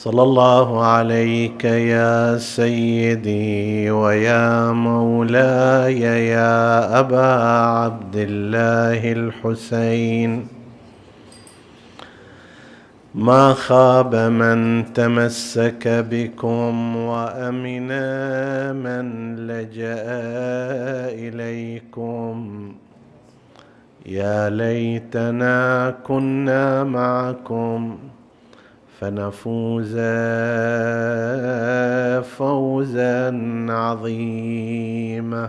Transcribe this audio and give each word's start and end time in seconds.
صلى 0.00 0.22
الله 0.22 0.84
عليك 0.84 1.64
يا 1.64 2.38
سيدي 2.38 3.90
ويا 3.90 4.72
مولاي 4.72 6.00
يا 6.00 6.98
أبا 7.00 7.32
عبد 7.84 8.16
الله 8.16 9.12
الحسين. 9.12 10.46
ما 13.14 13.52
خاب 13.52 14.14
من 14.14 14.92
تمسك 14.92 15.88
بكم 15.88 16.96
وأمن 16.96 17.90
من 18.84 19.36
لجأ 19.36 20.04
إليكم. 21.28 22.36
يا 24.06 24.50
ليتنا 24.50 25.94
كنا 26.04 26.84
معكم. 26.84 27.98
فنفوز 29.00 29.94
فوزا 32.36 33.36
عظيما. 33.70 35.48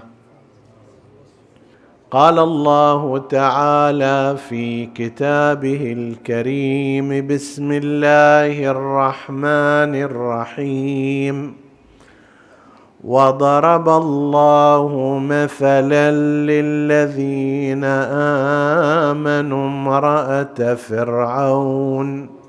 قال 2.11 2.39
الله 2.39 3.17
تعالى 3.17 4.37
في 4.49 4.85
كتابه 4.85 5.93
الكريم 5.97 7.27
بسم 7.27 7.71
الله 7.71 8.71
الرحمن 8.71 9.95
الرحيم. 9.95 11.53
وضرب 13.03 13.89
الله 13.89 15.19
مثلا 15.19 16.11
للذين 16.51 17.83
آمنوا 19.13 19.67
امرأة 19.67 20.73
فرعون. 20.73 22.40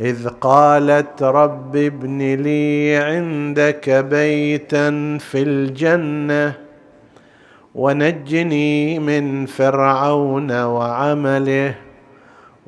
إذ 0.00 0.28
قالت 0.28 1.22
رب 1.22 1.76
ابن 1.76 2.18
لي 2.34 2.96
عندك 2.96 3.90
بيتا 3.90 5.18
في 5.20 5.42
الجنة 5.42 6.54
ونجني 7.74 8.98
من 8.98 9.46
فرعون 9.46 10.62
وعمله 10.62 11.74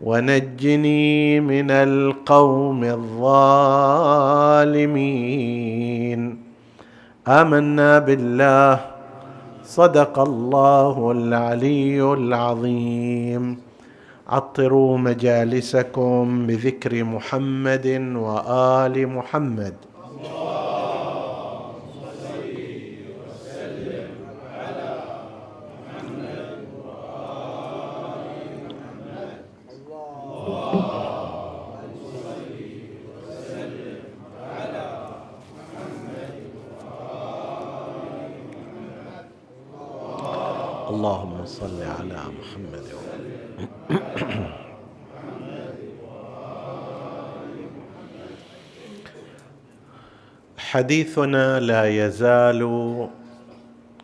ونجني 0.03 1.41
من 1.41 1.71
القوم 1.71 2.85
الظالمين. 2.85 4.49
آمنا 7.29 7.99
بالله. 7.99 8.81
صدق 9.65 10.19
الله 10.19 11.11
العلي 11.13 12.13
العظيم. 12.13 13.68
عطروا 14.29 14.99
مجالسكم 14.99 16.47
بذكر 16.47 17.05
محمد 17.05 17.87
وآل 18.17 19.07
محمد 19.07 19.75
اللهم 40.91 41.47
صل 41.47 41.83
على 41.83 42.21
محمد 42.41 42.85
حديثنا 50.71 51.61
لا 51.61 51.85
يزال 51.85 52.61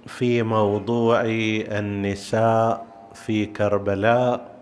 في 0.07 0.43
موضوع 0.43 1.23
النساء 1.25 2.87
في 3.15 3.47
كربلاء. 3.47 4.55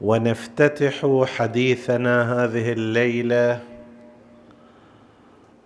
ونفتتح 0.00 1.24
حديثنا 1.36 2.14
هذه 2.34 2.72
الليلة 2.72 3.60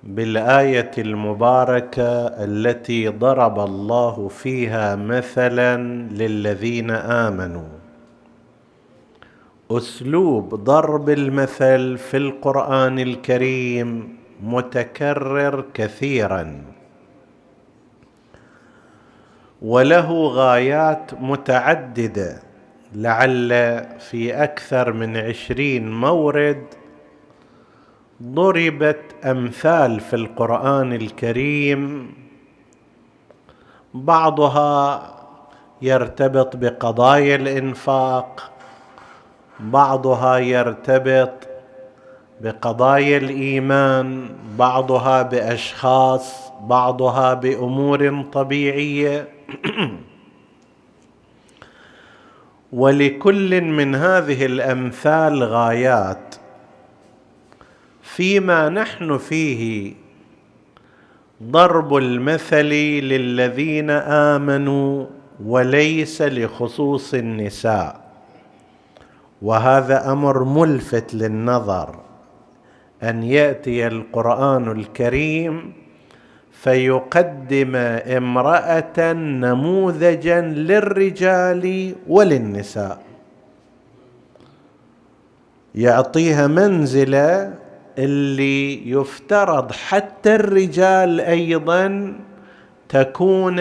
بالآية 0.03 0.91
المباركة 0.99 2.27
التي 2.27 3.09
ضرب 3.09 3.61
الله 3.61 4.29
فيها 4.29 4.97
مثلا 4.97 5.77
للذين 6.11 6.91
آمنوا. 6.91 7.80
أسلوب 9.71 10.55
ضرب 10.55 11.09
المثل 11.11 11.99
في 11.99 12.17
القرآن 12.17 12.99
الكريم 12.99 14.17
متكرر 14.43 15.65
كثيرا. 15.75 16.65
وله 19.63 20.29
غايات 20.29 21.11
متعددة 21.21 22.43
لعل 22.95 23.49
في 23.99 24.35
أكثر 24.45 24.93
من 24.93 25.17
عشرين 25.17 25.91
مورد 25.93 26.65
ضربت 28.23 29.03
أمثال 29.25 30.01
في 30.01 30.17
القرآن 30.17 30.93
الكريم 30.93 32.15
بعضها 33.95 35.03
يرتبط 35.83 36.57
بقضايا 36.57 37.37
الإنفاق 37.37 38.53
بعضها 39.63 40.39
يرتبط 40.39 41.49
بقضايا 42.41 43.19
الإيمان 43.19 44.29
بعضها 44.59 45.23
بأشخاص 45.23 46.53
بعضها 46.61 47.35
بأمور 47.35 48.25
طبيعية. 48.33 49.29
ولكل 52.73 53.61
من 53.61 53.95
هذه 53.95 54.47
الأمثال 54.47 55.45
غايات 55.45 56.35
فيما 58.03 58.69
نحن 58.69 59.19
فيه 59.19 59.95
ضرب 61.43 61.97
المثل 61.97 62.65
للذين 63.03 63.91
آمنوا 63.91 65.07
وليس 65.45 66.23
لخصوص 66.23 67.15
النساء. 67.15 68.00
وهذا 69.43 70.13
أمر 70.13 70.45
ملفت 70.45 71.15
للنظر 71.15 71.99
أن 73.03 73.23
يأتي 73.23 73.87
القرآن 73.87 74.71
الكريم 74.71 75.73
فيقدم 76.53 77.77
امرأة 78.17 79.13
نموذجا 79.13 80.41
للرجال 80.41 81.95
وللنساء. 82.09 83.03
يعطيها 85.75 86.47
منزله 86.47 87.55
اللي 87.99 88.91
يفترض 88.91 89.73
حتى 89.73 90.35
الرجال 90.35 91.21
أيضا 91.21 92.15
تكون 92.89 93.57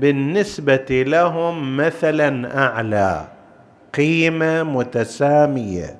بالنسبة 0.00 0.86
لهم 0.90 1.76
مثلا 1.76 2.58
أعلى. 2.66 3.33
قيمة 3.96 4.62
متسامية. 4.62 5.96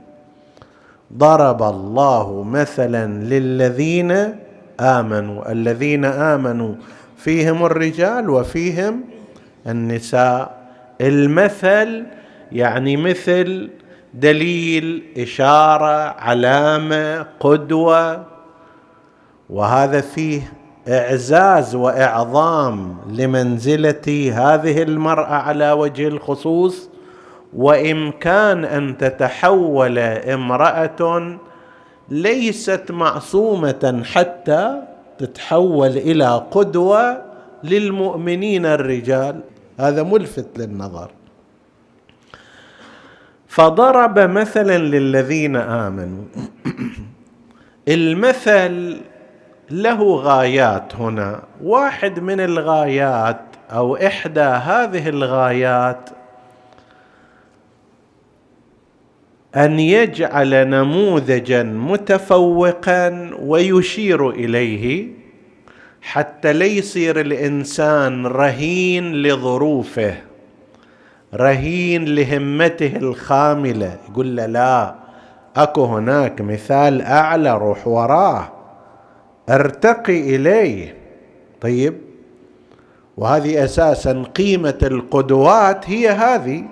ضرب 1.17 1.63
الله 1.63 2.43
مثلا 2.43 3.07
للذين 3.07 4.35
آمنوا. 4.81 5.53
الذين 5.53 6.05
آمنوا 6.05 6.75
فيهم 7.17 7.65
الرجال 7.65 8.31
وفيهم 8.31 9.01
النساء. 9.67 10.65
المثل 11.01 12.05
يعني 12.53 12.97
مثل 12.97 13.71
دليل 14.15 15.03
إشارة 15.19 16.15
علامة 16.19 17.27
قدوة. 17.41 18.25
وهذا 19.51 20.01
فيه 20.01 20.53
إعزاز 20.89 21.75
وإعظام 21.75 22.97
لمنزلة 23.09 24.33
هذه 24.35 24.83
المرأة 24.83 25.35
على 25.35 25.73
وجه 25.73 26.09
الخصوص. 26.09 26.89
وامكان 27.57 28.65
أن 28.65 28.99
تتحول 28.99 29.99
امرأة 29.99 31.39
ليست 32.09 32.85
معصومة 32.91 34.03
حتى 34.05 34.83
تتحول 35.19 35.89
إلى 35.89 36.47
قدوة 36.51 37.23
للمؤمنين 37.65 38.67
الرجال. 38.67 39.41
هذا 39.81 40.03
ملفت 40.03 40.59
للنظر. 40.59 41.11
فضرب 43.49 44.19
مثلا 44.19 44.79
للذين 44.79 45.57
آمنوا. 45.57 46.25
المثل 47.89 49.01
له 49.71 50.17
غايات 50.17 50.95
هنا. 50.95 51.43
واحد 51.63 52.21
من 52.21 52.41
الغايات 52.41 53.41
أو 53.73 53.97
إحدى 53.97 54.41
هذه 54.41 55.09
الغايات 55.09 56.11
أن 59.57 59.81
يجعل 59.81 60.69
نموذجا 60.69 61.63
متفوقا 61.63 63.31
ويشير 63.41 64.31
إليه 64.31 65.09
حتى 66.03 66.53
لا 66.53 66.67
يصير 66.67 67.21
الإنسان 67.21 68.27
رهين 68.27 69.13
لظروفه 69.13 70.15
رهين 71.35 72.05
لهمته 72.05 72.97
الخاملة. 72.97 73.97
يقول 74.11 74.37
له 74.37 74.47
لا 74.47 74.95
أكو 75.57 75.85
هناك 75.85 76.41
مثال 76.41 77.03
أعلى 77.03 77.59
روح 77.59 77.89
وراه 77.89 78.53
أرتقي 79.49 80.37
إليه. 80.37 80.95
طيب 81.61 81.95
وهذه 83.17 83.65
أساسا 83.65 84.25
قيمة 84.37 84.79
القدوات 84.83 85.91
هي 85.91 86.09
هذه. 86.09 86.65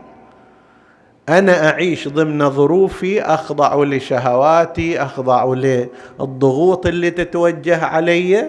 أنا 1.28 1.68
أعيش 1.70 2.08
ضمن 2.08 2.50
ظروفي 2.50 3.22
أخضع 3.22 3.74
لشهواتي 3.84 5.02
أخضع 5.02 5.54
للضغوط 5.54 6.86
اللي 6.86 7.10
تتوجه 7.10 7.84
علي 7.84 8.48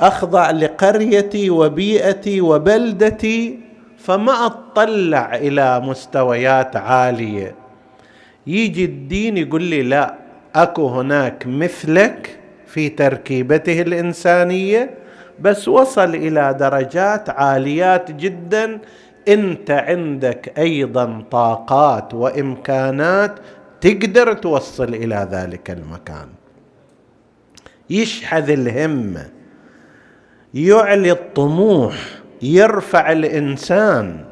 أخضع 0.00 0.50
لقريتي 0.50 1.50
وبيئتي 1.50 2.40
وبلدتي 2.40 3.58
فما 3.98 4.46
أطلع 4.46 5.34
إلى 5.34 5.80
مستويات 5.80 6.76
عالية. 6.76 7.54
يجي 8.46 8.84
الدين 8.84 9.36
يقول 9.36 9.62
لي 9.62 9.82
لا 9.82 10.14
أكو 10.54 10.88
هناك 10.88 11.44
مثلك 11.46 12.38
في 12.66 12.88
تركيبته 12.88 13.82
الإنسانية 13.82 14.90
بس 15.40 15.68
وصل 15.68 16.14
إلى 16.14 16.56
درجات 16.60 17.30
عاليات 17.30 18.10
جدا 18.10 18.78
انت 19.28 19.70
عندك 19.70 20.58
أيضا 20.58 21.24
طاقات 21.30 22.14
وامكانات 22.14 23.34
تقدر 23.80 24.32
توصل 24.32 24.94
إلى 24.94 25.28
ذلك 25.30 25.70
المكان. 25.70 26.28
يشحذ 27.90 28.50
الهمه 28.50 29.30
يعلي 30.54 31.12
الطموح 31.12 31.94
يرفع 32.42 33.12
الانسان. 33.12 34.24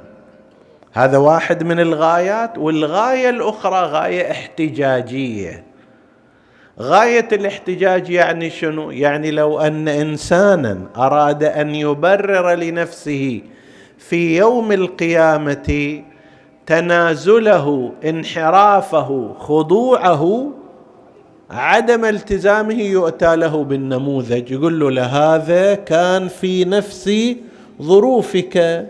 هذا 0.93 1.19
واحد 1.19 1.65
من 1.65 1.81
الغايات 1.81 2.59
والغاية 2.59 3.31
الاخرى 3.31 3.87
غاية 3.87 4.31
احتجاجية. 4.31 5.65
غاية 6.81 7.29
الاحتجاج 7.33 8.11
يعني 8.11 8.51
شنو؟ 8.51 8.91
يعني 8.91 9.31
لو 9.31 9.61
ان 9.61 9.89
انسانا 9.89 10.79
اراد 10.97 11.45
ان 11.45 11.75
يبرر 11.75 12.55
لنفسه 12.55 13.41
في 14.01 14.37
يوم 14.37 14.73
القيامة 14.73 16.03
تنازله 16.67 17.93
انحرافه 18.05 19.35
خضوعه 19.39 20.51
عدم 21.51 22.05
التزامه 22.05 22.83
يؤتى 22.83 23.37
له 23.37 23.65
بالنموذج. 23.65 24.51
يقول 24.51 24.81
له 24.81 24.91
لهذا 24.91 25.75
كان 25.75 26.29
في 26.29 26.65
نفس 26.65 27.11
ظروفك 27.83 28.87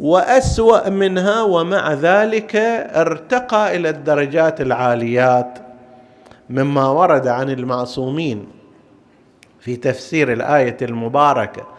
وأسوأ 0.00 0.88
منها 0.88 1.42
ومع 1.42 1.92
ذلك 1.92 2.56
ارتقى 2.94 3.76
إلى 3.76 3.88
الدرجات 3.88 4.60
العاليات. 4.60 5.58
مما 6.50 6.88
ورد 6.88 7.26
عن 7.26 7.50
المعصومين 7.50 8.46
في 9.60 9.76
تفسير 9.76 10.32
الآية 10.32 10.76
المباركة. 10.82 11.75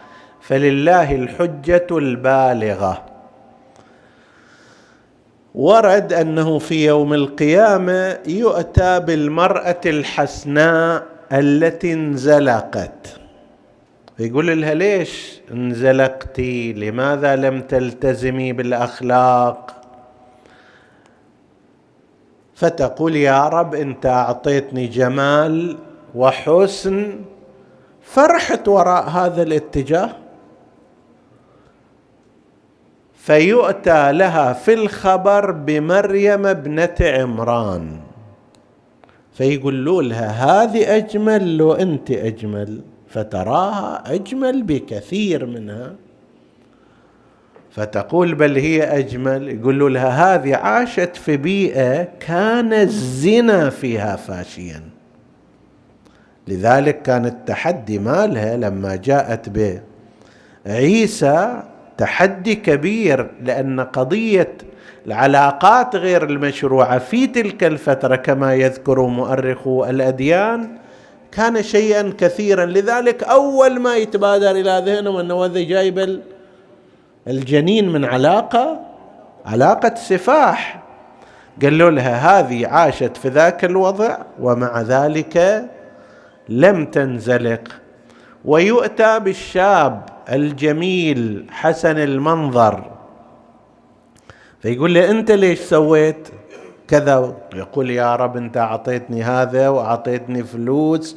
فلله 0.48 1.14
الحجة 1.14 1.86
البالغة. 1.90 3.04
ورد 5.54 6.12
أنه 6.12 6.58
في 6.58 6.86
يوم 6.86 7.14
القيامة 7.14 8.18
يؤتى 8.26 9.00
بالمرأة 9.00 9.80
الحسناء 9.86 11.06
التي 11.32 11.92
انزلقت. 11.92 13.20
يقول 14.18 14.60
لها 14.60 14.74
ليش 14.74 15.40
انزلقتي؟ 15.52 16.72
لماذا 16.72 17.36
لم 17.36 17.60
تلتزمي 17.60 18.52
بالأخلاق؟ 18.52 19.82
فتقول 22.54 23.16
يا 23.16 23.48
رب 23.48 23.74
أنت 23.74 24.06
أعطيتني 24.06 24.86
جمال 24.86 25.76
وحسن 26.14 27.20
فرحت 28.02 28.68
وراء 28.68 29.08
هذا 29.08 29.42
الاتجاه. 29.42 30.27
فيؤتى 33.28 34.12
لها 34.12 34.52
في 34.52 34.74
الخبر 34.74 35.50
بمريم 35.50 36.46
ابنة 36.46 36.96
عمران. 37.00 38.00
فيقولوا 39.32 40.02
لها 40.02 40.28
هذه 40.28 40.96
أجمل 40.96 41.56
لو 41.56 41.72
أنت 41.72 42.10
أجمل 42.10 42.80
فتراها 43.08 44.14
أجمل 44.14 44.62
بكثير 44.62 45.46
منها. 45.46 45.94
فتقول 47.70 48.34
بل 48.34 48.56
هي 48.56 48.82
أجمل. 48.82 49.48
يقول 49.48 49.94
لها 49.94 50.34
هذه 50.34 50.56
عاشت 50.56 51.16
في 51.16 51.36
بيئة 51.36 52.08
كان 52.20 52.72
الزنا 52.72 53.70
فيها 53.70 54.16
فاشيا. 54.16 54.82
لذلك 56.48 57.02
كان 57.02 57.26
التحدي 57.26 57.98
مالها 57.98 58.56
لما 58.56 58.96
جاءت 58.96 59.80
بعيسى 60.66 61.62
تحدي 61.98 62.54
كبير 62.54 63.30
لأن 63.42 63.80
قضية 63.80 64.54
العلاقات 65.06 65.96
غير 65.96 66.24
المشروعة 66.24 66.98
في 66.98 67.26
تلك 67.26 67.64
الفترة 67.64 68.16
كما 68.16 68.54
يذكر 68.54 69.00
مؤرخو 69.00 69.84
الأديان 69.84 70.78
كان 71.32 71.62
شيئا 71.62 72.14
كثيرا. 72.18 72.66
لذلك 72.66 73.24
أول 73.24 73.80
ما 73.80 73.96
يتبادر 73.96 74.50
إلى 74.50 74.82
ذهنهم 74.86 75.16
أنه 75.16 75.44
هذا 75.44 75.62
جايب 75.62 76.20
الجنين 77.28 77.92
من 77.92 78.04
علاقة 78.04 78.80
علاقة 79.46 79.94
سفاح. 79.94 80.82
قالوا 81.62 81.90
لها 81.90 82.40
هذه 82.40 82.66
عاشت 82.66 83.16
في 83.16 83.28
ذاك 83.28 83.64
الوضع 83.64 84.18
ومع 84.40 84.80
ذلك 84.80 85.64
لم 86.48 86.86
تنزلق. 86.86 87.68
ويؤتى 88.48 89.18
بالشاب 89.18 90.02
الجميل 90.32 91.46
حسن 91.50 91.98
المنظر. 91.98 92.84
فيقول 94.62 94.90
لي 94.90 95.10
أنت 95.10 95.30
ليش 95.30 95.60
سويت 95.60 96.28
كذا؟ 96.88 97.34
يقول 97.54 97.90
يا 97.90 98.16
رب 98.16 98.36
أنت 98.36 98.56
أعطيتني 98.56 99.22
هذا 99.22 99.68
وأعطيتني 99.68 100.44
فلوس 100.44 101.16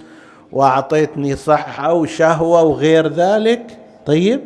وأعطيتني 0.52 1.36
صحة 1.36 1.94
وشهوة 1.94 2.62
وغير 2.62 3.08
ذلك. 3.08 3.80
طيب. 4.06 4.42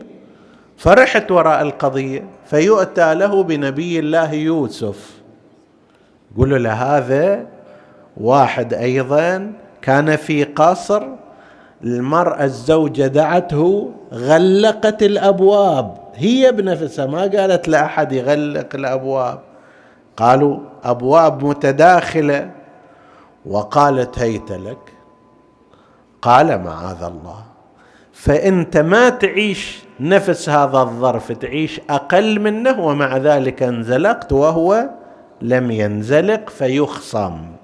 فرحت 0.77 1.31
وراء 1.31 1.61
القضية 1.61 2.23
فيؤتى 2.45 3.13
له 3.13 3.43
بنبي 3.43 3.99
الله 3.99 4.33
يوسف. 4.33 5.11
يقول 6.33 6.63
له 6.63 6.73
هذا 6.73 7.45
واحد 8.17 8.73
أيضا 8.73 9.53
كان 9.81 10.15
في 10.15 10.43
قصر 10.43 11.03
المرأة 11.83 12.43
الزوجة 12.43 13.07
دعته 13.07 13.91
غلقت 14.13 15.03
الأبواب. 15.03 15.97
هي 16.15 16.51
بنفسها 16.51 17.05
ما 17.05 17.21
قالت 17.21 17.67
لأحد 17.67 18.11
يغلق 18.11 18.75
الأبواب. 18.75 19.39
قالوا 20.17 20.59
أبواب 20.83 21.43
متداخلة. 21.43 22.51
وقالت 23.45 24.19
هيت 24.19 24.51
لك. 24.51 24.93
قال 26.21 26.61
معاذ 26.63 27.03
الله. 27.03 27.43
فإنت 28.13 28.77
ما 28.77 29.09
تعيش 29.09 29.83
نفس 29.99 30.49
هذا 30.49 30.77
الظرف 30.77 31.31
تعيش 31.31 31.81
أقل 31.89 32.39
منه 32.39 32.85
ومع 32.85 33.17
ذلك 33.17 33.63
انزلقت 33.63 34.33
وهو 34.33 34.89
لم 35.41 35.71
ينزلق 35.71 36.49
فيخصم. 36.49 37.54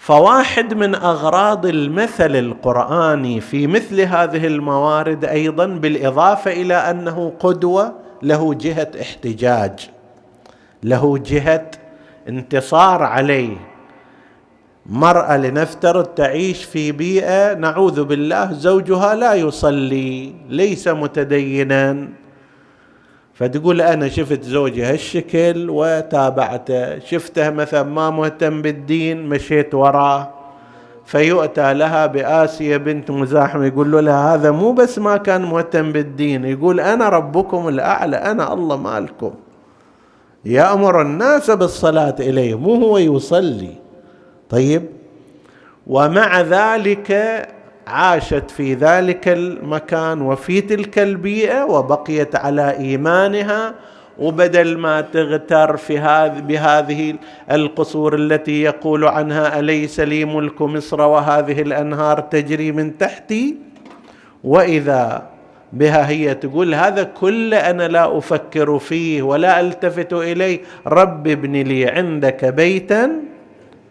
فواحد 0.00 0.74
من 0.74 0.94
أغراض 0.94 1.66
المثل 1.66 2.36
القرآني 2.36 3.40
في 3.40 3.66
مثل 3.66 4.00
هذه 4.00 4.46
الموارد 4.46 5.24
أيضا 5.24 5.66
بالإضافة 5.66 6.52
إلى 6.52 6.74
أنه 6.74 7.32
قدوة 7.40 7.94
له 8.22 8.54
جهة 8.54 8.90
احتجاج 9.00 9.90
له 10.82 11.18
جهة 11.18 11.70
انتصار 12.28 13.02
عليه. 13.02 13.56
مرأة 14.86 15.36
لنفترض 15.36 16.04
تعيش 16.04 16.64
في 16.64 16.92
بيئة 16.92 17.54
نعوذ 17.54 18.04
بالله 18.04 18.52
زوجها 18.52 19.14
لا 19.14 19.34
يصلي 19.34 20.34
ليس 20.48 20.88
متدينا. 20.88 22.08
فتقول 23.40 23.80
أنا 23.80 24.08
شفت 24.08 24.42
زوجي 24.42 24.84
هالشكل 24.84 25.66
وتابعته. 25.70 26.98
شفته 26.98 27.50
مثلا 27.50 27.82
ما 27.82 28.10
مهتم 28.10 28.62
بالدين 28.62 29.28
مشيت 29.28 29.74
وراه. 29.74 30.30
فيؤتى 31.04 31.74
لها 31.74 32.06
بآسية 32.06 32.76
بنت 32.76 33.10
مزاحم 33.10 33.62
يقول 33.62 34.04
لها 34.04 34.34
هذا 34.34 34.50
مو 34.50 34.72
بس 34.72 34.98
ما 34.98 35.16
كان 35.16 35.42
مهتم 35.42 35.92
بالدين. 35.92 36.44
يقول 36.44 36.80
أنا 36.80 37.08
ربكم 37.08 37.68
الأعلى 37.68 38.16
أنا 38.16 38.52
الله 38.52 38.76
مالكم. 38.76 39.30
يأمر 40.44 41.02
الناس 41.02 41.50
بالصلاة 41.50 42.16
إليه 42.20 42.58
مو 42.58 42.74
هو 42.74 42.98
يصلي. 42.98 43.74
طيب. 44.50 44.82
ومع 45.86 46.40
ذلك 46.40 47.08
عاشت 47.90 48.50
في 48.50 48.74
ذلك 48.74 49.28
المكان 49.28 50.20
وفي 50.22 50.60
تلك 50.60 50.98
البيئة 50.98 51.64
وبقيت 51.64 52.36
على 52.36 52.76
إيمانها 52.78 53.74
وبدل 54.18 54.78
ما 54.78 55.00
تغتر 55.00 55.76
في 55.76 55.98
هذه 55.98 56.40
بهذه 56.40 57.14
القصور 57.50 58.14
التي 58.14 58.62
يقول 58.62 59.04
عنها 59.04 59.58
أليس 59.60 60.00
لي 60.00 60.24
ملك 60.24 60.62
مصر 60.62 61.00
وهذه 61.00 61.62
الأنهار 61.62 62.20
تجري 62.20 62.72
من 62.72 62.98
تحتي؟ 62.98 63.56
وإذا 64.44 65.26
بها 65.72 66.08
هي 66.08 66.34
تقول 66.34 66.74
هذا 66.74 67.02
كله 67.02 67.56
أنا 67.56 67.88
لا 67.88 68.18
أفكر 68.18 68.78
فيه 68.78 69.22
ولا 69.22 69.60
ألتفت 69.60 70.12
إليه 70.12 70.60
رب 70.86 71.28
ابن 71.28 71.52
لي 71.52 71.88
عندك 71.88 72.44
بيتا 72.44 73.10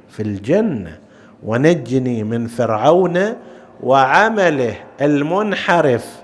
في 0.10 0.20
الجنة 0.24 0.98
ونجني 1.44 2.24
من 2.24 2.48
فرعون 2.48 3.36
وعمله 3.84 4.76
المنحرف 5.02 6.22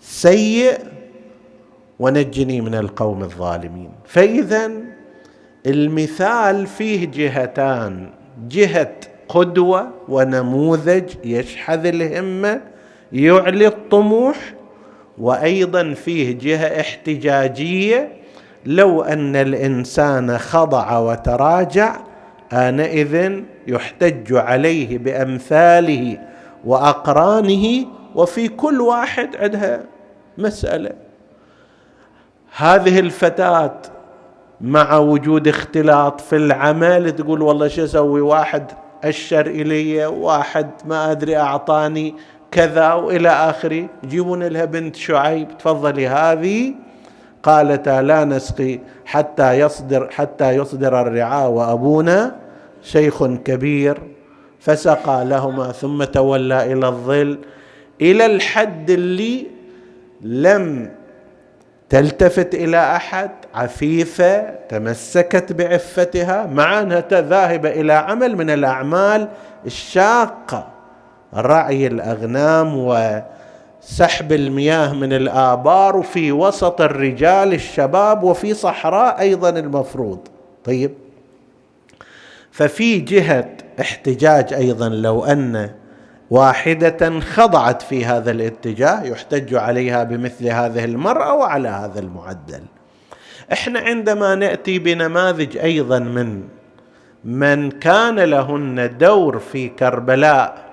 السيء 0.00 0.78
ونجني 1.98 2.60
من 2.60 2.74
القوم 2.74 3.22
الظالمين. 3.22 3.90
فإذا 4.04 4.70
المثال 5.66 6.66
فيه 6.66 7.10
جهتان 7.10 8.10
جهة 8.48 8.92
قدوة 9.28 9.90
ونموذج 10.08 11.14
يشحذ 11.24 11.86
الهمة 11.86 12.60
يعلي 13.12 13.66
الطموح 13.66 14.36
وأيضا 15.18 15.94
فيه 15.94 16.38
جهة 16.38 16.80
احتجاجية. 16.80 18.12
لو 18.66 19.02
أن 19.02 19.36
الإنسان 19.36 20.38
خضع 20.38 20.98
وتراجع 20.98 21.96
آنئذ 22.52 23.42
يحتج 23.66 24.32
عليه 24.32 24.98
بأمثاله 24.98 26.18
وأقرانه 26.64 27.86
وفي 28.14 28.48
كل 28.48 28.80
واحد 28.80 29.36
عندها 29.36 29.80
مسألة. 30.38 30.90
هذه 32.56 32.98
الفتاة 32.98 33.74
مع 34.60 34.96
وجود 34.96 35.48
اختلاط 35.48 36.20
في 36.20 36.36
العمل 36.36 37.12
تقول 37.12 37.42
والله 37.42 37.68
شو 37.68 37.84
أسوي؟ 37.84 38.20
واحد 38.20 38.72
أشر 39.04 39.46
إلي 39.46 40.06
واحد 40.06 40.70
ما 40.86 41.10
أدري 41.10 41.36
أعطاني 41.36 42.14
كذا 42.50 42.92
وإلى 42.92 43.28
آخره. 43.28 43.88
يجيبون 44.04 44.42
لها 44.42 44.64
بنت 44.64 44.96
شعيب 44.96 45.58
تفضلي 45.58 46.08
هذه. 46.08 46.74
قالتا 47.42 48.02
لا 48.02 48.24
نسقي 48.24 48.80
حتى 49.04 49.52
يصدر 49.52 50.10
حتى 50.10 50.50
يصدر 50.50 51.00
الرعاء 51.00 51.50
وأبونا. 51.50 52.41
شيخ 52.82 53.24
كبير 53.24 53.98
فسقى 54.60 55.24
لهما 55.24 55.72
ثم 55.72 56.04
تولى 56.04 56.72
إلى 56.72 56.88
الظل. 56.88 57.38
إلى 58.00 58.26
الحد 58.26 58.90
اللي 58.90 59.46
لم 60.20 60.90
تلتفت 61.88 62.54
إلى 62.54 62.96
أحد 62.96 63.30
عفيفة 63.54 64.50
تمسكت 64.68 65.52
بعفتها 65.52 66.46
مع 66.46 66.80
أنها 66.80 67.04
ذاهبة 67.10 67.68
إلى 67.68 67.92
عمل 67.92 68.36
من 68.36 68.50
الأعمال 68.50 69.28
الشاقة. 69.66 70.68
رعي 71.34 71.86
الأغنام 71.86 72.76
وسحب 72.76 74.32
المياه 74.32 74.92
من 74.92 75.12
الآبار 75.12 75.96
وفي 75.96 76.32
وسط 76.32 76.80
الرجال 76.80 77.52
الشباب 77.52 78.22
وفي 78.22 78.54
صحراء 78.54 79.20
أيضا 79.20 79.48
المفروض. 79.50 80.18
طيب 80.64 80.94
ففي 82.52 83.00
جهة 83.00 83.48
احتجاج 83.80 84.52
أيضا 84.52 84.88
لو 84.88 85.24
أن 85.24 85.70
واحدة 86.30 87.20
خضعت 87.20 87.82
في 87.82 88.04
هذا 88.04 88.30
الاتجاه 88.30 89.02
يحتج 89.02 89.54
عليها 89.54 90.04
بمثل 90.04 90.46
هذه 90.48 90.84
المرأة 90.84 91.34
وعلى 91.34 91.68
هذا 91.68 92.00
المعدل. 92.00 92.62
إحنا 93.52 93.80
عندما 93.80 94.34
نأتي 94.34 94.78
بنماذج 94.78 95.56
أيضا 95.56 95.98
من 95.98 96.42
من 97.24 97.70
كان 97.70 98.20
لهن 98.20 98.98
دور 98.98 99.38
في 99.38 99.68
كربلاء 99.68 100.72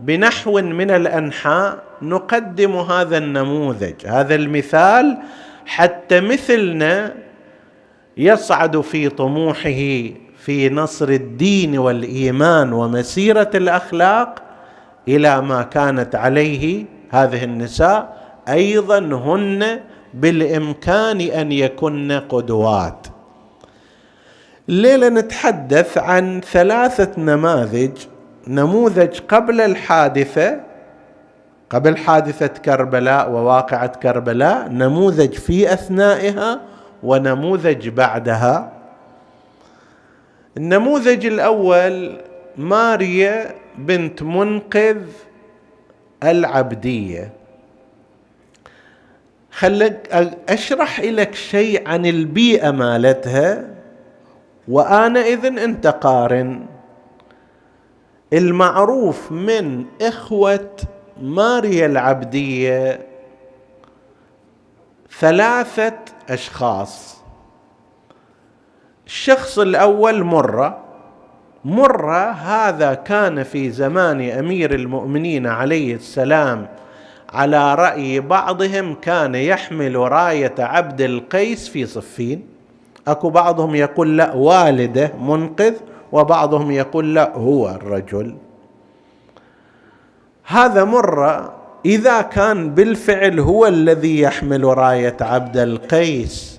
بنحو 0.00 0.60
من 0.60 0.90
الأنحاء 0.90 1.78
نقدم 2.02 2.76
هذا 2.76 3.18
النموذج 3.18 4.06
هذا 4.06 4.34
المثال 4.34 5.18
حتى 5.66 6.20
مثلنا 6.20 7.14
يصعد 8.16 8.80
في 8.80 9.08
طموحه 9.08 10.10
في 10.46 10.70
نصر 10.70 11.08
الدين 11.08 11.78
والإيمان 11.78 12.72
ومسيرة 12.72 13.50
الأخلاق 13.54 14.42
إلى 15.08 15.40
ما 15.40 15.62
كانت 15.62 16.14
عليه 16.14 16.84
هذه 17.10 17.44
النساء. 17.44 18.16
أيضا 18.48 18.98
هن 18.98 19.80
بالإمكان 20.14 21.20
أن 21.20 21.52
يكن 21.52 22.20
قدوات. 22.28 23.06
الليلة 24.68 25.08
نتحدث 25.08 25.98
عن 25.98 26.40
ثلاثة 26.40 27.20
نماذج 27.20 27.98
نموذج 28.48 29.18
قبل 29.28 29.60
الحادثة 29.60 30.60
قبل 31.70 31.96
حادثة 31.96 32.46
كربلاء 32.46 33.30
وواقعة 33.30 33.98
كربلاء 33.98 34.68
نموذج 34.68 35.32
في 35.32 35.72
أثنائها 35.72 36.60
ونموذج 37.02 37.88
بعدها. 37.88 38.75
النموذج 40.56 41.26
الأول 41.26 42.20
ماريا 42.56 43.54
بنت 43.78 44.22
منقذ 44.22 45.02
العبدية. 46.22 47.32
خلك 49.50 50.08
أشرح 50.48 51.00
لك 51.00 51.34
شيء 51.34 51.88
عن 51.88 52.06
البيئة 52.06 52.70
مالتها 52.70 53.64
وانئذ 54.68 55.44
أنت 55.44 55.86
قارن. 55.86 56.66
المعروف 58.32 59.32
من 59.32 59.84
إخوة 60.02 60.76
ماريا 61.22 61.86
العبدية 61.86 63.06
ثلاثة 65.18 65.98
أشخاص. 66.28 67.15
الشخص 69.06 69.58
الأول 69.58 70.24
مرة. 70.24 70.78
مرة 71.64 72.30
هذا 72.30 72.94
كان 72.94 73.42
في 73.42 73.70
زمان 73.70 74.30
أمير 74.30 74.74
المؤمنين 74.74 75.46
عليه 75.46 75.94
السلام. 75.94 76.66
على 77.32 77.74
رأي 77.74 78.20
بعضهم 78.20 78.94
كان 78.94 79.34
يحمل 79.34 79.96
راية 79.96 80.54
عبد 80.58 81.00
القيس 81.00 81.68
في 81.68 81.86
صفين. 81.86 82.46
أكو 83.08 83.30
بعضهم 83.30 83.74
يقول 83.74 84.16
لا 84.16 84.34
والده 84.34 85.12
منقذ 85.20 85.74
وبعضهم 86.12 86.70
يقول 86.70 87.14
لا 87.14 87.36
هو 87.36 87.68
الرجل. 87.68 88.36
هذا 90.44 90.84
مرة 90.84 91.52
إذا 91.84 92.22
كان 92.22 92.74
بالفعل 92.74 93.40
هو 93.40 93.66
الذي 93.66 94.20
يحمل 94.20 94.64
راية 94.64 95.16
عبد 95.20 95.56
القيس. 95.56 96.55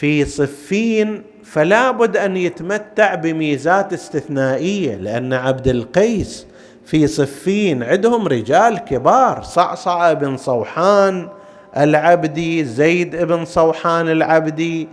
في 0.00 0.24
صفين 0.24 1.22
فلا 1.44 1.90
بد 1.90 2.16
أن 2.16 2.36
يتمتع 2.36 3.14
بميزات 3.14 3.92
استثنائية 3.92 4.94
لأن 4.94 5.32
عبد 5.32 5.68
القيس 5.68 6.46
في 6.84 7.06
صفين 7.06 7.82
عندهم 7.82 8.26
رجال 8.28 8.78
كبار 8.78 9.42
صعصعة 9.42 10.12
بن 10.12 10.36
صوحان 10.36 11.28
العبدي 11.76 12.64
زيد 12.64 13.16
بن 13.16 13.44
صوحان 13.44 14.08
العبدي 14.08 14.88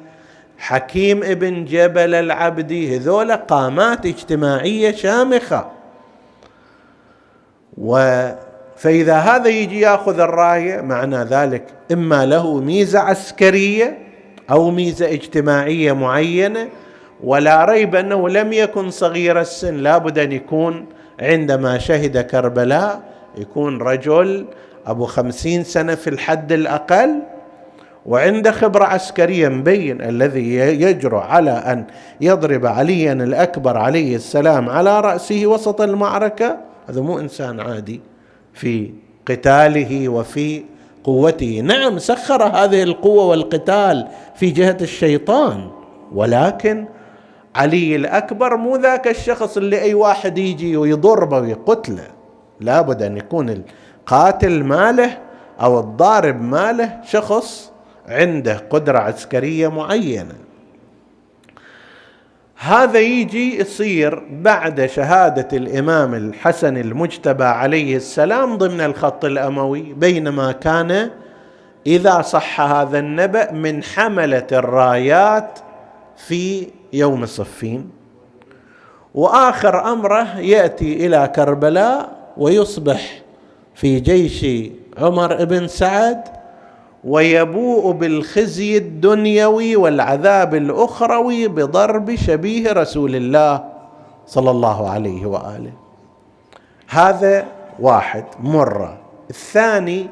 حكيم 0.57 1.23
ابن 1.23 1.65
جبل 1.65 2.15
العبدي 2.15 2.97
هذول 2.97 3.31
قامات 3.31 4.05
اجتماعية 4.05 4.95
شامخة. 4.95 5.71
و 7.77 8.27
فاذا 8.77 9.15
هذا 9.15 9.49
يجي 9.49 9.79
يأخذ 9.79 10.19
الراية 10.19 10.81
معنى 10.81 11.17
ذلك 11.17 11.63
إما 11.91 12.25
له 12.25 12.59
ميزة 12.59 12.99
عسكرية 12.99 14.02
أو 14.51 14.71
ميزة 14.71 15.11
اجتماعية 15.13 15.93
معينة 15.93 16.69
ولا 17.23 17.65
ريب 17.65 17.95
أنه 17.95 18.29
لم 18.29 18.53
يكن 18.53 18.89
صغير 18.89 19.41
السن. 19.41 19.75
لابد 19.77 20.19
أن 20.19 20.31
يكون 20.31 20.85
عندما 21.19 21.77
شهد 21.77 22.17
كربلاء 22.17 23.01
يكون 23.37 23.81
رجل 23.81 24.45
أبو 24.85 25.05
خمسين 25.05 25.63
سنة 25.63 25.95
في 25.95 26.09
الحد 26.09 26.51
الأقل 26.51 27.19
وعنده 28.05 28.51
خبرة 28.51 28.83
عسكرية 28.85 29.49
مبين 29.49 30.01
الذي 30.01 30.55
يجرؤ 30.55 31.19
على 31.19 31.51
أن 31.51 31.85
يضرب 32.21 32.65
عليا 32.65 33.13
الأكبر 33.13 33.77
عليه 33.77 34.15
السلام 34.15 34.69
على 34.69 34.99
رأسه 34.99 35.47
وسط 35.47 35.81
المعركة. 35.81 36.57
هذا 36.89 37.01
مو 37.01 37.19
إنسان 37.19 37.59
عادي 37.59 38.01
في 38.53 38.91
قتاله 39.27 40.09
وفي 40.09 40.63
قوته. 41.03 41.61
نعم 41.61 41.99
سخر 41.99 42.43
هذه 42.43 42.83
القوة 42.83 43.25
والقتال 43.25 44.07
في 44.35 44.49
جهة 44.49 44.77
الشيطان 44.81 45.69
ولكن 46.11 46.85
علي 47.55 47.95
الأكبر 47.95 48.57
مو 48.57 48.75
ذاك 48.75 49.07
الشخص 49.07 49.57
اللي 49.57 49.81
أي 49.81 49.93
واحد 49.93 50.37
يجي 50.37 50.77
ويضربه 50.77 51.39
ويقتله 51.39 52.07
لابد 52.59 53.01
أن 53.01 53.17
يكون 53.17 53.63
القاتل 54.01 54.63
ماله 54.63 55.17
أو 55.61 55.79
الضارب 55.79 56.41
ماله 56.41 56.99
شخص 57.05 57.71
عنده 58.07 58.57
قدرة 58.69 58.99
عسكرية 58.99 59.67
معينة. 59.67 60.35
هذا 62.63 62.99
يجي 62.99 63.59
يصير 63.59 64.23
بعد 64.31 64.85
شهادة 64.85 65.57
الإمام 65.57 66.13
الحسن 66.13 66.77
المجتبى 66.77 67.43
عليه 67.43 67.95
السلام 67.95 68.57
ضمن 68.57 68.81
الخط 68.81 69.25
الأموي 69.25 69.81
بينما 69.81 70.51
كان 70.51 71.09
إذا 71.87 72.21
صح 72.21 72.61
هذا 72.61 72.99
النبأ 72.99 73.51
من 73.51 73.83
حملة 73.83 74.47
الرايات 74.51 75.59
في 76.17 76.67
يوم 76.93 77.25
صفين 77.25 77.89
وآخر 79.15 79.91
أمره 79.91 80.39
يأتي 80.39 81.05
إلى 81.05 81.31
كربلاء 81.35 82.09
ويصبح 82.37 83.21
في 83.75 83.99
جيش 83.99 84.45
عمر 84.97 85.45
بن 85.45 85.67
سعد 85.67 86.23
ويبوء 87.03 87.91
بالخزي 87.91 88.77
الدنيوي 88.77 89.75
والعذاب 89.75 90.55
الأخروي 90.55 91.47
بضرب 91.47 92.15
شبيه 92.15 92.71
رسول 92.71 93.15
الله 93.15 93.63
صلى 94.27 94.51
الله 94.51 94.89
عليه 94.89 95.25
وآله. 95.25 95.71
هذا 96.87 97.45
واحد. 97.79 98.25
مرة. 98.39 98.97
الثاني 99.29 100.07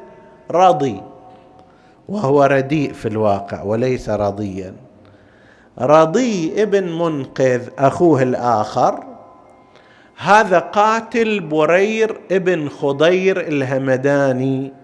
رضي 0.50 1.00
وهو 2.08 2.44
رديء 2.44 2.92
في 2.92 3.08
الواقع 3.08 3.62
وليس 3.62 4.10
رضيا. 4.10 4.74
رضي 5.78 6.62
ابن 6.62 6.98
منقذ 6.98 7.68
أخوه 7.78 8.22
الآخر. 8.22 9.04
هذا 10.16 10.58
قاتل 10.58 11.40
برير 11.40 12.20
ابن 12.32 12.68
خضير 12.68 13.40
الهمداني. 13.40 14.81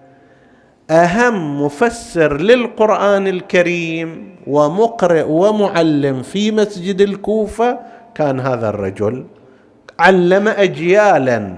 أهم 0.90 1.62
مفسر 1.64 2.40
للقرآن 2.40 3.26
الكريم 3.26 4.37
ومقرئ 4.47 5.25
ومعلم 5.28 6.23
في 6.23 6.50
مسجد 6.50 7.00
الكوفة 7.00 7.78
كان 8.14 8.40
هذا 8.40 8.68
الرجل. 8.68 9.25
علم 9.99 10.49
اجيالا. 10.49 11.57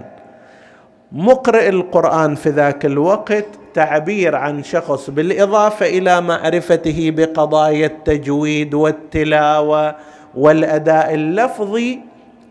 مقرئ 1.13 1.69
القرآن 1.69 2.35
في 2.35 2.49
ذاك 2.51 2.87
الوقت 2.87 3.47
تعبير 3.75 4.37
عن 4.37 4.63
شخص 4.63 5.11
بالإضافة 5.11 5.87
إلى 5.87 6.21
معرفته 6.21 7.13
بقضايا 7.17 7.87
التجويد 7.87 8.75
والتلاوة 8.75 9.97
والأداء 10.35 11.15
اللفظي 11.15 11.99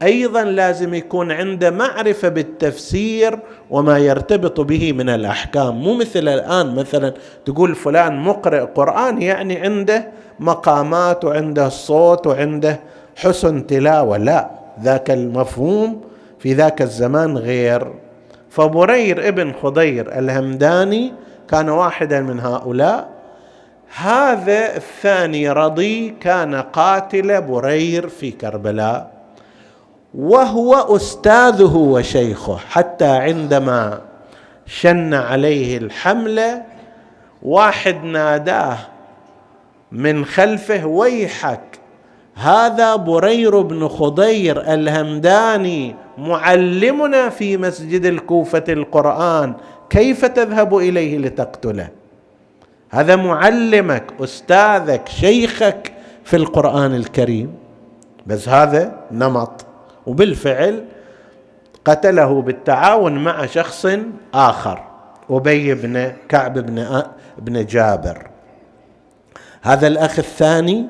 أيضا 0.03 0.43
لازم 0.43 0.93
يكون 0.93 1.31
عنده 1.31 1.71
معرفة 1.71 2.29
بالتفسير 2.29 3.39
وما 3.69 3.97
يرتبط 3.97 4.61
به 4.61 4.93
من 4.93 5.09
الأحكام. 5.09 5.75
مو 5.81 5.93
مثل 5.93 6.27
الآن 6.27 6.75
مثلا 6.75 7.13
تقول 7.45 7.75
فلان 7.75 8.19
مقرئ 8.19 8.59
قرآن 8.59 9.21
يعني 9.21 9.57
عنده 9.57 10.07
مقامات 10.39 11.25
وعنده 11.25 11.67
الصوت 11.67 12.27
وعنده 12.27 12.79
حسن 13.15 13.67
تلاوة. 13.67 14.17
لا 14.17 14.49
ذاك 14.83 15.11
المفهوم 15.11 16.01
في 16.39 16.53
ذاك 16.53 16.81
الزمان 16.81 17.37
غير. 17.37 17.93
فبرير 18.49 19.27
ابن 19.27 19.53
خضير 19.53 20.19
الهمداني 20.19 21.13
كان 21.49 21.69
واحدا 21.69 22.21
من 22.21 22.39
هؤلاء. 22.39 23.09
هذا 23.95 24.75
الثاني 24.75 25.49
رضي 25.49 26.09
كان 26.09 26.55
قاتل 26.55 27.41
برير 27.41 28.09
في 28.09 28.31
كربلاء. 28.31 29.18
وهو 30.13 30.95
أستاذه 30.95 31.75
وشيخه 31.75 32.57
حتى 32.57 33.05
عندما 33.05 34.01
شن 34.65 35.13
عليه 35.13 35.77
الحمله 35.77 36.61
واحد 37.43 38.03
ناداه 38.03 38.77
من 39.91 40.25
خلفه 40.25 40.85
ويحك 40.85 41.79
هذا 42.35 42.95
برير 42.95 43.61
بن 43.61 43.87
خضير 43.87 44.73
الهمداني 44.73 45.95
معلمنا 46.17 47.29
في 47.29 47.57
مسجد 47.57 48.05
الكوفة 48.05 48.63
القرآن 48.69 49.53
كيف 49.89 50.25
تذهب 50.25 50.77
إليه 50.77 51.17
لتقتله؟ 51.17 51.89
هذا 52.89 53.15
معلمك 53.15 54.03
أستاذك 54.19 55.07
شيخك 55.07 55.93
في 56.23 56.35
القرآن 56.35 56.95
الكريم. 56.95 57.53
بس 58.27 58.49
هذا 58.49 58.99
نمط. 59.11 59.65
وبالفعل 60.09 60.85
قتله 61.85 62.41
بالتعاون 62.41 63.23
مع 63.23 63.45
شخص 63.45 63.87
آخر 64.33 64.83
أبي 65.29 65.73
بن 65.73 66.11
كعب 66.29 66.59
بن 66.59 67.03
بن 67.37 67.65
جابر. 67.65 68.27
هذا 69.61 69.87
الأخ 69.87 70.19
الثاني 70.19 70.85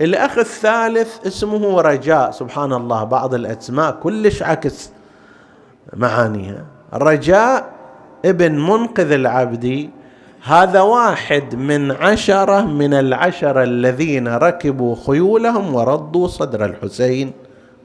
الأخ 0.00 0.38
الثالث 0.38 1.26
اسمه 1.26 1.80
رجاء 1.80 2.30
سبحان 2.30 2.72
الله 2.72 3.04
بعض 3.04 3.34
الأسماء 3.34 3.90
كلش 4.02 4.42
عكس 4.42 4.90
معانيها. 5.92 6.64
رجاء 6.94 7.72
ابن 8.24 8.58
منقذ 8.58 9.12
العبدي 9.12 9.90
هذا 10.44 10.80
واحد 10.80 11.54
من 11.54 11.92
عشرة 11.92 12.60
من 12.60 12.94
العشرة 12.94 13.62
الذين 13.62 14.28
ركبوا 14.28 14.96
خيولهم 15.06 15.74
وردوا 15.74 16.28
صدر 16.28 16.64
الحسين. 16.64 17.32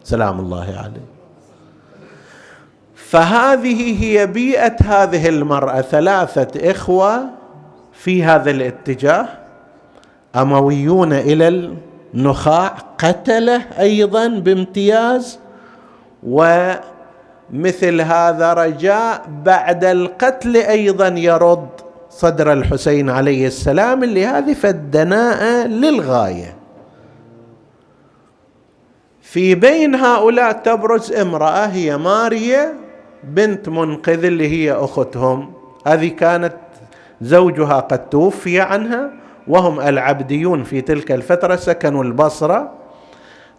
سلام 0.04 0.40
الله 0.40 0.66
عليه. 0.66 1.12
فهذه 2.96 4.04
هي 4.04 4.28
بيئة 4.28 4.76
هذه 4.84 5.30
المرأة 5.30 5.82
ثلاثة 5.82 6.72
إخوة 6.72 7.24
في 7.94 8.24
هذا 8.24 8.52
الاتجاه 8.52 9.26
أمويون 10.36 11.14
إلى 11.14 11.72
النخاع 12.14 12.68
قتلة 12.98 13.62
أيضا 13.80 14.28
بامتياز 14.28 15.40
ومثل 16.24 18.02
هذا 18.02 18.54
رجاء 18.54 19.22
بعد 19.46 19.84
القتل 19.84 20.58
أيضا 20.58 21.08
يرد 21.08 21.70
صدر 22.10 22.54
الحسين 22.54 23.10
عليه 23.10 23.48
السلام 23.48 24.04
اللي 24.04 24.26
هذه 24.26 24.54
فالدناءه 24.54 25.68
للغاية. 25.68 26.61
في 29.32 29.56
بين 29.56 29.96
هؤلاء 29.96 30.52
تبرز 30.52 31.12
امرأة 31.12 31.66
هي 31.66 31.98
ماريا 31.98 32.74
بنت 33.24 33.70
منقذ 33.70 34.26
اللي 34.26 34.48
هي 34.48 34.72
أختهم. 34.72 35.54
هذه 35.88 36.08
كانت 36.08 36.54
زوجها 37.22 37.80
قد 37.80 38.10
توفي 38.10 38.60
عنها 38.60 39.12
وهم 39.48 39.80
العبديون 39.80 40.64
في 40.64 40.82
تلك 40.82 41.12
الفترة 41.12 41.56
سكنوا 41.56 42.04
البصرة. 42.04 42.72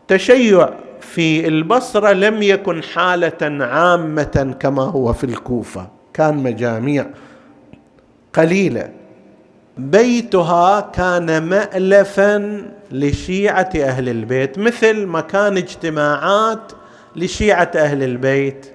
تشيع 0.08 0.68
في 1.00 1.48
البصرة 1.48 2.12
لم 2.12 2.42
يكن 2.42 2.82
حالة 2.82 3.64
عامة 3.64 4.56
كما 4.61 4.82
هو 4.82 5.12
في 5.12 5.24
الكوفة. 5.24 5.88
كان 6.14 6.37
مجاميع 6.37 7.06
قليلة. 8.35 8.90
بيتها 9.76 10.80
كان 10.80 11.42
مألفا 11.42 12.62
لشيعة 12.90 13.70
أهل 13.76 14.08
البيت 14.08 14.58
مثل 14.58 15.06
مكان 15.06 15.56
اجتماعات 15.56 16.72
لشيعة 17.16 17.70
أهل 17.76 18.02
البيت. 18.02 18.66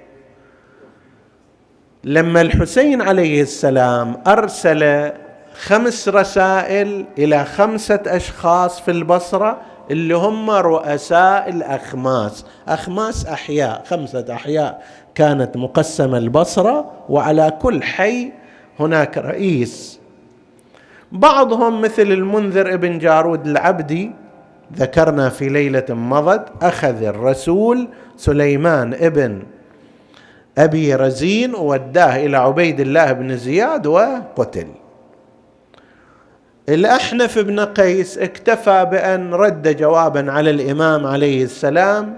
لما 2.03 2.41
الحسين 2.41 3.01
عليه 3.01 3.41
السلام 3.41 4.21
أرسل 4.27 5.11
خمس 5.53 6.09
رسائل 6.09 7.05
إلى 7.17 7.45
خمسة 7.45 7.99
أشخاص 8.07 8.81
في 8.81 8.91
البصرة 8.91 9.61
اللي 9.91 10.13
هم 10.15 10.49
رؤساء 10.49 11.49
الأخماس. 11.49 12.45
أخماس 12.67 13.25
أحياء 13.25 13.83
خمسة 13.89 14.25
أحياء 14.33 14.83
كانت 15.15 15.57
مقسمة 15.57 16.17
البصرة 16.17 16.91
وعلى 17.09 17.57
كل 17.61 17.83
حي 17.83 18.31
هناك 18.79 19.17
رئيس. 19.17 19.96
بعضهم 21.11 21.81
مثل 21.81 22.01
المنذر 22.03 22.73
ابن 22.73 22.99
جارود 22.99 23.47
العبدي 23.47 24.11
ذكرنا 24.75 25.29
في 25.29 25.49
ليلة 25.49 25.85
مضت 25.89 26.45
أخذ 26.61 27.03
الرسول 27.03 27.87
سليمان 28.17 28.93
ابن 28.93 29.43
أبي 30.57 30.95
رزين 30.95 31.55
ووداه 31.55 32.25
إلى 32.25 32.37
عبيد 32.37 32.79
الله 32.79 33.11
بن 33.11 33.37
زياد 33.37 33.87
وقتل. 33.87 34.67
الأحنف 36.69 37.39
بن 37.39 37.59
قيس 37.59 38.17
اكتفى 38.17 38.85
بأن 38.91 39.33
رد 39.33 39.77
جوابا 39.77 40.31
على 40.31 40.49
الإمام 40.49 41.05
عليه 41.05 41.43
السلام 41.43 42.17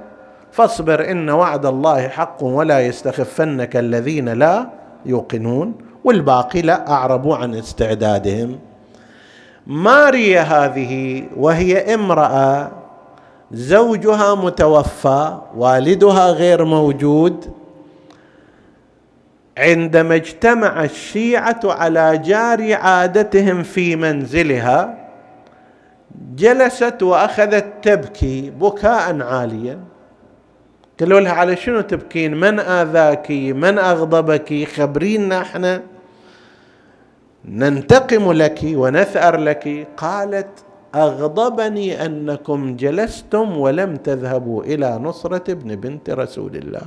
فاصبر 0.52 1.12
إن 1.12 1.30
وعد 1.30 1.66
الله 1.66 2.08
حق 2.08 2.44
ولا 2.44 2.80
يستخفنك 2.80 3.78
الذين 3.78 4.30
لا 4.30 4.70
يوقنون 5.06 5.74
والباقي 6.04 6.62
لا 6.62 6.92
اعربوا 6.92 7.36
عن 7.36 7.56
استعدادهم. 7.56 8.60
ماريا 9.70 10.42
هذه؟ 10.42 11.24
وهي 11.38 11.94
امرأة 11.94 12.72
زوجها 13.52 14.36
متوفى 14.36 15.38
والدها 15.56 16.32
غير 16.32 16.66
موجود. 16.66 17.54
عندما 19.58 20.16
اجتمع 20.16 20.84
الشيعة 20.84 21.60
على 21.64 22.18
جار 22.18 22.74
عادتهم 22.74 23.64
في 23.64 23.96
منزلها 23.96 24.98
جلست 26.36 27.04
وأخذت 27.04 27.66
تبكي 27.82 28.50
بكاء 28.50 29.22
عاليا. 29.22 29.80
قالوا 31.00 31.20
لها 31.20 31.32
على 31.32 31.56
شنو 31.56 31.82
تبكين؟ 31.82 32.36
من 32.38 32.60
اذاك 32.60 33.32
من 33.32 33.78
اغضبك 33.78 34.68
خبرينا 34.76 35.42
إحنا. 35.42 35.82
ننتقم 37.46 38.32
لك 38.32 38.60
ونثأر 38.64 39.38
لك. 39.38 39.88
قالت 39.98 40.50
أغضبني 40.96 42.06
أنكم 42.06 42.76
جلستم 42.76 43.58
ولم 43.58 43.96
تذهبوا 43.96 44.64
إلى 44.64 45.00
نصرة 45.00 45.52
ابن 45.52 45.76
بنت 45.76 46.10
رسول 46.10 46.56
الله. 46.56 46.82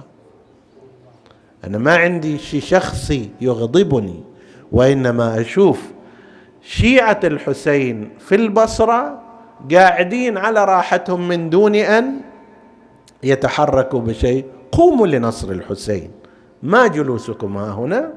أنا 1.65 1.79
ما 1.79 1.97
عندي 1.97 2.39
شيء 2.39 2.61
شخصي 2.61 3.31
يغضبني 3.41 4.23
وإنما 4.73 5.41
أشوف 5.41 5.81
شيعة 6.63 7.21
الحسين 7.25 8.11
في 8.19 8.35
البصرة 8.35 9.23
قاعدين 9.73 10.39
على 10.39 10.65
راحتهم 10.65 11.29
من 11.29 11.51
دون 11.51 11.75
أن 11.75 12.21
يتحركوا 13.23 14.01
بشيء. 14.01 14.45
قوموا 14.73 15.07
لنصر 15.07 15.51
الحسين 15.51 16.11
ما 16.63 16.87
جلوسكم 16.87 17.57
ها 17.57 17.73
هنا. 17.73 18.13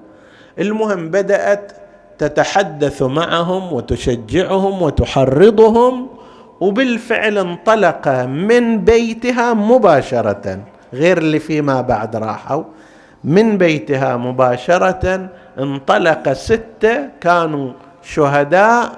المهم 0.59 1.09
بدأت 1.09 1.71
تتحدث 2.17 3.01
معهم 3.03 3.73
وتشجعهم 3.73 4.81
وتحرضهم 4.81 6.07
وبالفعل 6.59 7.37
انطلق 7.37 8.07
من 8.25 8.77
بيتها 8.77 9.53
مباشرة 9.53 10.59
غير 10.93 11.17
اللي 11.17 11.39
فيما 11.39 11.81
بعد 11.81 12.15
راحوا 12.15 12.63
من 13.23 13.57
بيتها 13.57 14.17
مباشرة 14.17 15.29
انطلق 15.59 16.33
ستة 16.33 17.09
كانوا 17.21 17.73
شهداء 18.03 18.91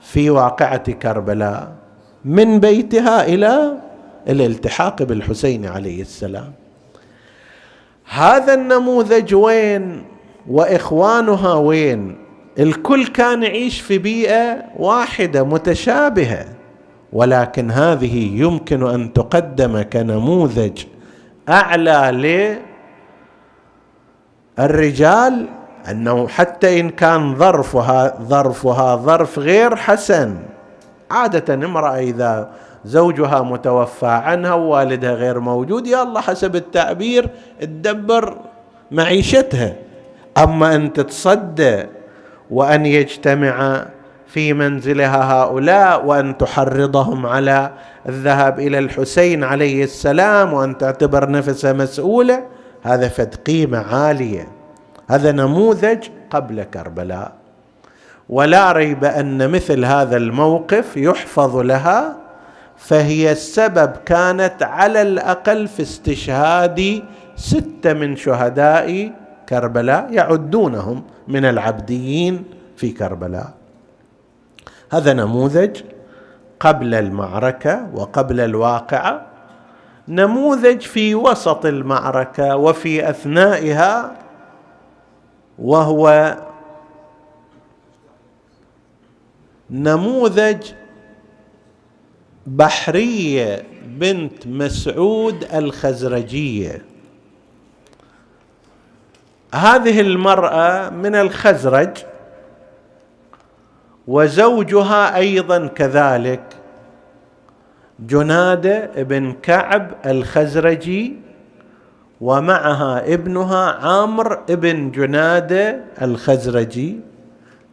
في 0.00 0.30
واقعة 0.30 0.92
كربلاء 0.92 1.72
من 2.24 2.60
بيتها 2.60 3.24
إلى 3.24 3.72
الالتحاق 4.28 5.02
بالحسين 5.02 5.66
عليه 5.66 6.00
السلام. 6.00 6.52
هذا 8.10 8.54
النموذج 8.54 9.34
وين؟ 9.34 10.04
وإخوانها 10.50 11.54
وين؟ 11.54 12.27
الكل 12.58 13.06
كان 13.06 13.42
يعيش 13.42 13.80
في 13.80 13.98
بيئة 13.98 14.64
واحدة 14.76 15.44
متشابهة 15.44 16.44
ولكن 17.12 17.70
هذه 17.70 18.40
يمكن 18.42 18.86
أن 18.88 19.12
تقدم 19.12 19.82
كنموذج 19.82 20.84
أعلى 21.48 22.58
للرجال 24.58 25.46
أنه 25.90 26.28
حتى 26.28 26.80
إن 26.80 26.90
كان 26.90 27.34
ظرفها 27.36 28.18
ظرفها 28.22 28.96
ظرف 28.96 29.38
غير 29.38 29.76
حسن 29.76 30.36
عادة 31.10 31.54
امرأة 31.54 31.98
إذا 31.98 32.50
زوجها 32.84 33.42
متوفى 33.42 34.06
عنها 34.06 34.54
ووالدها 34.54 35.14
غير 35.14 35.40
موجود 35.40 35.86
يا 35.86 36.02
الله 36.02 36.20
حسب 36.20 36.56
التعبير 36.56 37.30
تدبر 37.60 38.36
معيشتها. 38.90 39.74
أما 40.38 40.74
أن 40.74 40.92
تتصدى 40.92 41.86
وأن 42.50 42.86
يجتمع 42.86 43.86
في 44.26 44.52
منزلها 44.52 45.32
هؤلاء 45.32 46.06
وأن 46.06 46.38
تحرضهم 46.38 47.26
على 47.26 47.70
الذهاب 48.08 48.60
إلى 48.60 48.78
الحسين 48.78 49.44
عليه 49.44 49.84
السلام 49.84 50.52
وأن 50.52 50.78
تعتبر 50.78 51.30
نفسها 51.30 51.72
مسؤولة 51.72 52.44
هذا 52.82 53.08
فد 53.08 53.34
قيمة 53.34 53.78
عالية. 53.78 54.48
هذا 55.10 55.32
نموذج 55.32 55.98
قبل 56.30 56.62
كربلاء. 56.62 57.32
ولا 58.28 58.72
ريب 58.72 59.04
أن 59.04 59.50
مثل 59.50 59.84
هذا 59.84 60.16
الموقف 60.16 60.96
يحفظ 60.96 61.56
لها 61.56 62.16
فهي 62.76 63.32
السبب 63.32 63.92
كانت 64.06 64.62
على 64.62 65.02
الأقل 65.02 65.68
في 65.68 65.82
استشهاد 65.82 67.02
ستة 67.36 67.92
من 67.92 68.16
شهداء 68.16 69.12
كربلاء 69.48 70.12
يعدونهم 70.12 71.02
من 71.28 71.44
العبديين 71.44 72.44
في 72.76 72.90
كربلاء. 72.90 73.54
هذا 74.90 75.12
نموذج 75.12 75.80
قبل 76.60 76.94
المعركة 76.94 77.88
وقبل 77.94 78.40
الواقعة 78.40 79.26
نموذج 80.08 80.80
في 80.80 81.14
وسط 81.14 81.66
المعركة 81.66 82.56
وفي 82.56 83.10
أثنائها 83.10 84.18
وهو 85.58 86.36
نموذج 89.70 90.72
بحرية 92.46 93.64
بنت 93.86 94.46
مسعود 94.46 95.44
الخزرجية. 95.54 96.84
هذه 99.54 100.00
المرأة 100.00 100.90
من 100.90 101.14
الخزرج 101.14 101.96
وزوجها 104.08 105.16
أيضا 105.16 105.66
كذلك. 105.66 106.42
جنادة 108.00 109.02
بن 109.02 109.32
كعب 109.32 109.90
الخزرجي 110.06 111.16
ومعها 112.20 113.14
ابنها 113.14 113.72
عامر 113.72 114.34
بن 114.48 114.90
جنادة 114.90 115.80
الخزرجي. 116.02 117.00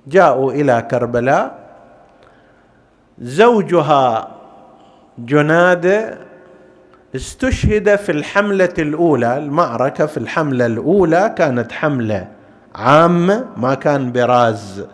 جاءوا 0.07 0.51
إلى 0.51 0.87
كربلاء. 0.91 1.59
زوجها 3.19 4.27
جنادة 5.19 6.17
استشهد 7.15 7.95
في 7.95 8.11
الحملة 8.11 8.73
الأولى 8.79 9.37
المعركة 9.37 10.05
في 10.05 10.17
الحملة 10.17 10.65
الأولى 10.65 11.35
كانت 11.37 11.71
حملة 11.71 12.27
عامة 12.75 13.45
ما 13.57 13.73
كان 13.73 14.11
براز 14.11 14.85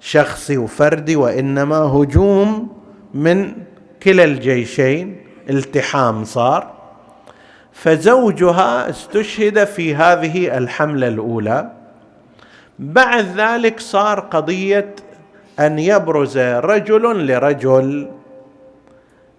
شخصي 0.00 0.58
وفردي 0.58 1.16
وإنما 1.16 1.76
هجوم 1.76 2.68
من 3.14 3.52
كلا 4.02 4.24
الجيشين 4.24 5.16
التحام 5.50 6.24
صار. 6.24 6.74
فزوجها 7.72 8.90
استشهد 8.90 9.64
في 9.64 9.94
هذه 9.94 10.58
الحملة 10.58 11.08
الأولى. 11.08 11.70
بعد 12.78 13.26
ذلك 13.36 13.80
صار 13.80 14.20
قضية 14.20 14.94
أن 15.60 15.78
يبرز 15.78 16.38
رجل 16.38 17.26
لرجل 17.26 18.10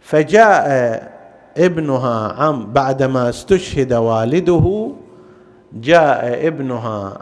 فجاء 0.02 1.15
ابنها 1.58 2.34
عم 2.34 2.74
بعدما 2.74 3.30
استشهد 3.30 3.94
والده 3.94 4.92
جاء 5.74 6.48
ابنها 6.48 7.18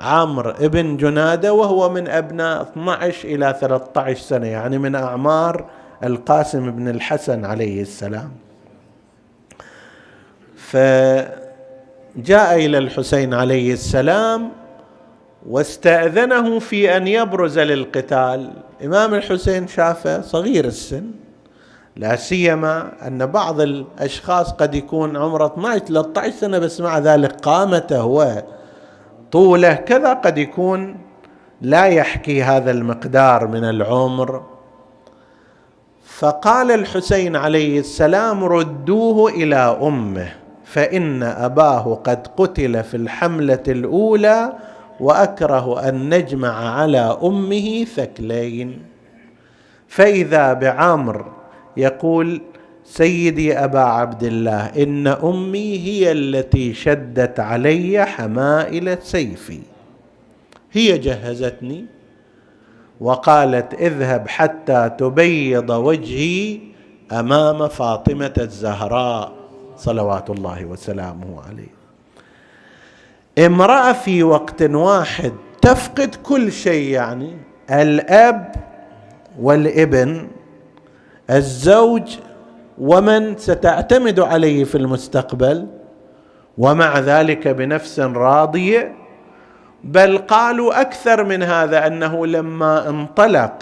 عمرو 0.00 0.50
ابن 0.50 0.96
جنادة 0.96 1.52
وهو 1.52 1.88
من 1.90 2.08
أبناء 2.08 2.62
12 2.62 3.28
إلى 3.28 3.56
13 3.60 4.22
سنة 4.22 4.46
يعني 4.46 4.78
من 4.78 4.94
أعمار 4.94 5.64
القاسم 6.04 6.70
بن 6.70 6.88
الحسن 6.88 7.44
عليه 7.44 7.82
السلام. 7.82 8.30
فجاء 10.56 11.30
إلى 12.66 12.78
الحسين 12.78 13.34
عليه 13.34 13.72
السلام 13.72 14.50
واستأذنه 15.48 16.58
في 16.58 16.96
أن 16.96 17.06
يبرز 17.06 17.58
للقتال. 17.58 18.50
إمام 18.84 19.14
الحسين 19.14 19.68
شافه 19.68 20.20
صغير 20.20 20.64
السن. 20.64 21.04
لا 21.96 22.16
سيما 22.16 22.92
أن 23.06 23.26
بعض 23.26 23.60
الأشخاص 23.60 24.52
قد 24.52 24.74
يكون 24.74 25.16
عمره 25.16 25.46
12 25.46 25.78
13 25.78 26.30
سنة 26.30 26.58
بس 26.58 26.80
مع 26.80 26.98
ذلك 26.98 27.32
قامته 27.40 28.04
وطوله 28.04 29.74
كذا 29.74 30.12
قد 30.12 30.38
يكون 30.38 30.96
لا 31.60 31.86
يحكي 31.86 32.42
هذا 32.42 32.70
المقدار 32.70 33.46
من 33.46 33.64
العمر. 33.64 34.42
فقال 36.04 36.70
الحسين 36.70 37.36
عليه 37.36 37.80
السلام 37.80 38.44
ردوه 38.44 39.30
إلى 39.30 39.78
أمه 39.82 40.28
فإن 40.64 41.22
أباه 41.22 42.00
قد 42.04 42.26
قتل 42.36 42.84
في 42.84 42.96
الحملة 42.96 43.62
الأولى 43.68 44.52
وأكره 45.00 45.88
أن 45.88 46.14
نجمع 46.14 46.70
على 46.80 47.18
أمه 47.22 47.84
ثكلين. 47.84 48.82
فإذا 49.88 50.52
بعمر 50.52 51.35
يقول 51.76 52.40
سيدي 52.84 53.58
أبا 53.58 53.80
عبد 53.80 54.24
الله 54.24 54.66
إن 54.66 55.06
أمي 55.06 55.78
هي 55.78 56.12
التي 56.12 56.74
شدت 56.74 57.40
علي 57.40 58.06
حمائل 58.06 58.98
سيفي. 59.02 59.60
هي 60.72 60.98
جهزتني 60.98 61.84
وقالت 63.00 63.74
اذهب 63.74 64.28
حتى 64.28 64.90
تبيض 64.98 65.70
وجهي 65.70 66.58
أمام 67.12 67.68
فاطمة 67.68 68.32
الزهراء 68.38 69.32
صلوات 69.76 70.30
الله 70.30 70.64
وسلامه 70.64 71.42
عليه. 71.48 71.76
امرأة 73.46 73.92
في 73.92 74.22
وقت 74.22 74.62
واحد 74.62 75.32
تفقد 75.62 76.14
كل 76.14 76.52
شيء 76.52 76.90
يعني 76.90 77.36
الأب 77.70 78.54
والابن 79.40 80.28
الزوج 81.30 82.16
ومن 82.78 83.36
ستعتمد 83.36 84.20
عليه 84.20 84.64
في 84.64 84.74
المستقبل 84.78 85.66
ومع 86.58 86.98
ذلك 86.98 87.48
بنفس 87.48 88.00
راضية 88.00 88.92
بل 89.84 90.18
قالوا 90.18 90.80
أكثر 90.80 91.24
من 91.24 91.42
هذا 91.42 91.86
أنه 91.86 92.26
لما 92.26 92.88
انطلق 92.88 93.52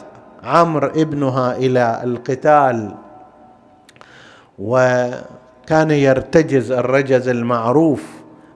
عمرو 0.44 0.86
ابنها 0.88 1.56
إلى 1.56 2.00
القتال 2.04 2.94
وكان 4.58 5.90
يرتجز 5.90 6.72
الرجز 6.72 7.28
المعروف 7.28 8.04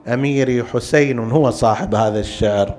أميري 0.07 0.63
حسين 0.63 1.19
هو 1.19 1.49
صاحب 1.49 1.95
هذا 1.95 2.19
الشعر 2.19 2.75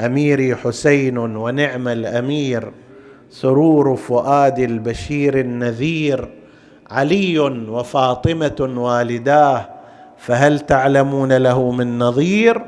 أميري 0.00 0.56
حسين 0.56 1.18
ونعم 1.18 1.88
الأمير 1.88 2.72
سرور 3.30 3.96
فؤاد 3.96 4.58
البشير 4.58 5.40
النذير 5.40 6.28
علي 6.90 7.38
وفاطمة 7.68 8.72
والداه 8.76 9.68
فهل 10.18 10.60
تعلمون 10.60 11.32
له 11.32 11.70
من 11.70 11.98
نظير؟ 11.98 12.62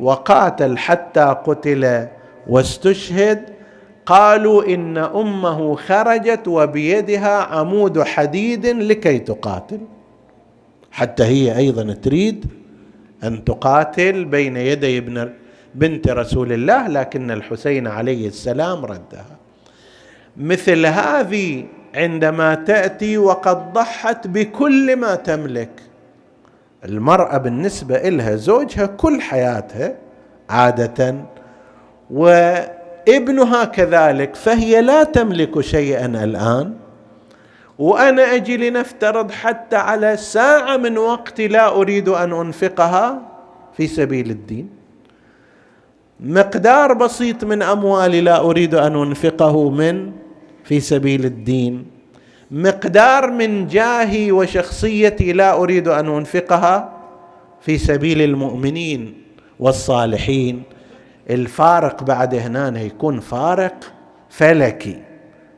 وقاتل 0.00 0.78
حتى 0.78 1.36
قتل 1.46 2.08
واستشهد. 2.48 3.58
قالوا 4.06 4.74
إن 4.74 4.98
أمه 4.98 5.74
خرجت 5.74 6.48
وبيدها 6.48 7.42
عمود 7.42 8.02
حديد 8.02 8.66
لكي 8.66 9.18
تقاتل. 9.18 9.80
حتى 10.90 11.24
هي 11.24 11.56
أيضا 11.56 11.92
تريد 11.92 12.46
أن 13.24 13.44
تقاتل 13.44 14.24
بين 14.24 14.56
يدي 14.56 14.98
ابن 14.98 15.32
بنت 15.74 16.08
رسول 16.08 16.52
الله 16.52 16.88
لكن 16.88 17.30
الحسين 17.30 17.86
عليه 17.86 18.28
السلام 18.28 18.84
ردها. 18.84 19.37
مثل 20.36 20.86
هذه 20.86 21.64
عندما 21.94 22.54
تأتي 22.54 23.18
وقد 23.18 23.72
ضحت 23.72 24.26
بكل 24.26 24.96
ما 24.96 25.14
تملك. 25.14 25.70
المرأة 26.84 27.38
بالنسبة 27.38 27.96
إلها 27.96 28.36
زوجها 28.36 28.86
كل 28.86 29.20
حياتها 29.20 29.94
عادة 30.50 31.14
وابنها 32.10 33.64
كذلك 33.64 34.36
فهي 34.36 34.82
لا 34.82 35.04
تملك 35.04 35.60
شيئا 35.60 36.06
الآن. 36.06 36.74
وأنا 37.78 38.34
أجي 38.34 38.56
لنفترض 38.56 39.30
حتى 39.30 39.76
على 39.76 40.16
ساعة 40.16 40.76
من 40.76 40.98
وقتي 40.98 41.48
لا 41.48 41.68
أريد 41.68 42.08
أن 42.08 42.32
أنفقها 42.32 43.22
في 43.76 43.86
سبيل 43.86 44.30
الدين. 44.30 44.70
مقدار 46.20 46.92
بسيط 46.92 47.44
من 47.44 47.62
أموالي 47.62 48.20
لا 48.20 48.40
أريد 48.40 48.74
أن 48.74 48.96
أنفقه 48.96 49.70
من 49.70 50.12
في 50.68 50.80
سبيل 50.80 51.24
الدين. 51.24 51.86
مقدار 52.50 53.30
من 53.30 53.66
جاهي 53.66 54.32
وشخصيتي 54.32 55.32
لا 55.32 55.52
أريد 55.56 55.88
أن 55.88 56.06
أنفقها 56.06 56.92
في 57.60 57.78
سبيل 57.78 58.22
المؤمنين 58.22 59.14
والصالحين. 59.60 60.62
الفارق 61.30 62.02
بعد 62.02 62.34
هنا 62.34 62.80
يكون 62.80 63.20
فارق 63.20 63.92
فلكي 64.28 65.02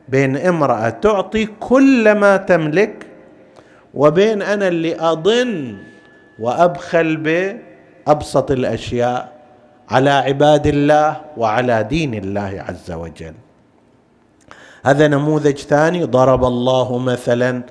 بين 0.09 0.37
امرأة 0.37 0.89
تعطي 0.89 1.45
كل 1.59 2.11
ما 2.11 2.37
تملك 2.37 3.05
وبين 3.93 4.41
أنا 4.41 4.67
اللي 4.67 4.95
أضن 4.99 5.77
وأبخل 6.39 7.17
بأبسط 7.17 8.51
الأشياء 8.51 9.31
على 9.89 10.09
عباد 10.09 10.67
الله 10.67 11.21
وعلى 11.37 11.83
دين 11.83 12.13
الله 12.13 12.65
عز 12.67 12.91
وجل. 12.91 13.33
هذا 14.83 15.07
نموذج 15.07 15.57
ثاني. 15.57 16.03
ضرب 16.03 16.43
الله 16.43 16.97
مثلا 16.97 17.63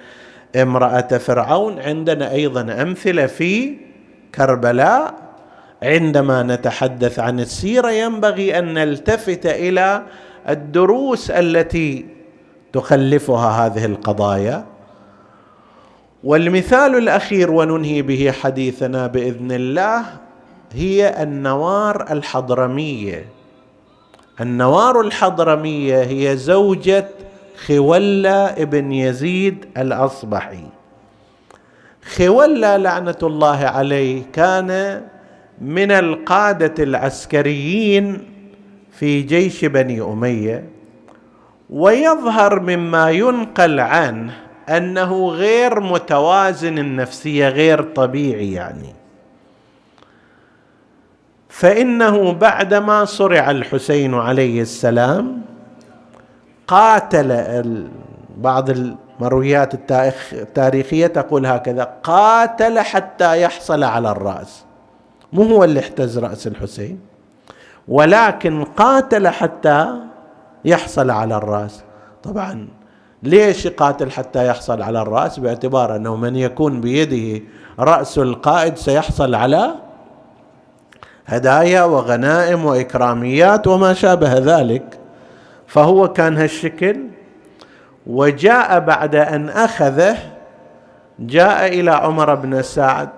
امرأة 0.56 1.18
فرعون 1.18 1.78
عندنا 1.78 2.32
أيضا 2.32 2.60
أمثلة 2.82 3.26
في 3.26 3.76
كربلاء. 4.34 5.14
عندما 5.82 6.42
نتحدث 6.42 7.18
عن 7.18 7.40
السيرة 7.40 7.90
ينبغي 7.90 8.58
أن 8.58 8.74
نلتفت 8.74 9.46
إلى 9.46 10.02
الدروس 10.48 11.30
التي 11.30 12.06
تخلفها 12.72 13.66
هذه 13.66 13.84
القضايا. 13.84 14.64
والمثال 16.24 16.96
الأخير 16.96 17.50
وننهي 17.50 18.02
به 18.02 18.32
حديثنا 18.42 19.06
بإذن 19.06 19.52
الله 19.52 20.04
هي 20.72 21.22
النوار 21.22 22.12
الحضرمية. 22.12 23.39
النوار 24.40 25.00
الحضرمية 25.00 26.02
هي 26.02 26.36
زوجة 26.36 27.08
خولة 27.66 28.46
ابن 28.46 28.92
يزيد 28.92 29.66
الأصبحي. 29.76 30.64
خولة 32.16 32.76
لعنة 32.76 33.18
الله 33.22 33.56
عليه 33.56 34.22
كان 34.32 35.02
من 35.60 35.90
القادة 35.90 36.84
العسكريين 36.84 38.24
في 38.92 39.22
جيش 39.22 39.64
بني 39.64 40.00
أمية 40.00 40.64
ويظهر 41.70 42.60
مما 42.60 43.10
ينقل 43.10 43.80
عنه 43.80 44.32
أنه 44.68 45.28
غير 45.28 45.80
متوازن 45.80 46.78
النفسية 46.78 47.48
غير 47.48 47.82
طبيعي 47.82 48.52
يعني. 48.52 48.94
فإنه 51.50 52.32
بعدما 52.32 53.04
صرع 53.04 53.50
الحسين 53.50 54.14
عليه 54.14 54.62
السلام 54.62 55.42
قاتل 56.66 57.88
بعض 58.36 58.70
المرويات 58.70 59.92
التاريخية 60.32 61.06
تقول 61.06 61.46
هكذا 61.46 61.84
قاتل 62.02 62.78
حتى 62.78 63.42
يحصل 63.42 63.84
على 63.84 64.10
الرأس. 64.10 64.64
مو 65.32 65.42
هو 65.42 65.64
اللي 65.64 65.80
احتز 65.80 66.18
رأس 66.18 66.46
الحسين 66.46 67.00
ولكن 67.88 68.64
قاتل 68.64 69.28
حتى 69.28 69.96
يحصل 70.64 71.10
على 71.10 71.36
الرأس. 71.36 71.82
طبعا 72.22 72.68
ليش 73.22 73.66
يقاتل 73.66 74.10
حتى 74.10 74.46
يحصل 74.46 74.82
على 74.82 75.02
الرأس؟ 75.02 75.38
باعتبار 75.38 75.96
أنه 75.96 76.16
من 76.16 76.36
يكون 76.36 76.80
بيده 76.80 77.44
رأس 77.78 78.18
القائد 78.18 78.76
سيحصل 78.76 79.34
على 79.34 79.74
هدايا 81.30 81.82
وغنائم 81.82 82.64
وإكراميات 82.64 83.66
وما 83.66 83.94
شابه 83.94 84.38
ذلك. 84.38 84.98
فهو 85.66 86.12
كان 86.12 86.36
هالشكل 86.36 86.96
وجاء 88.06 88.80
بعد 88.80 89.14
أن 89.14 89.48
أخذه 89.48 90.16
جاء 91.18 91.80
إلى 91.80 91.90
عمر 91.90 92.34
بن 92.34 92.62
سعد 92.62 93.08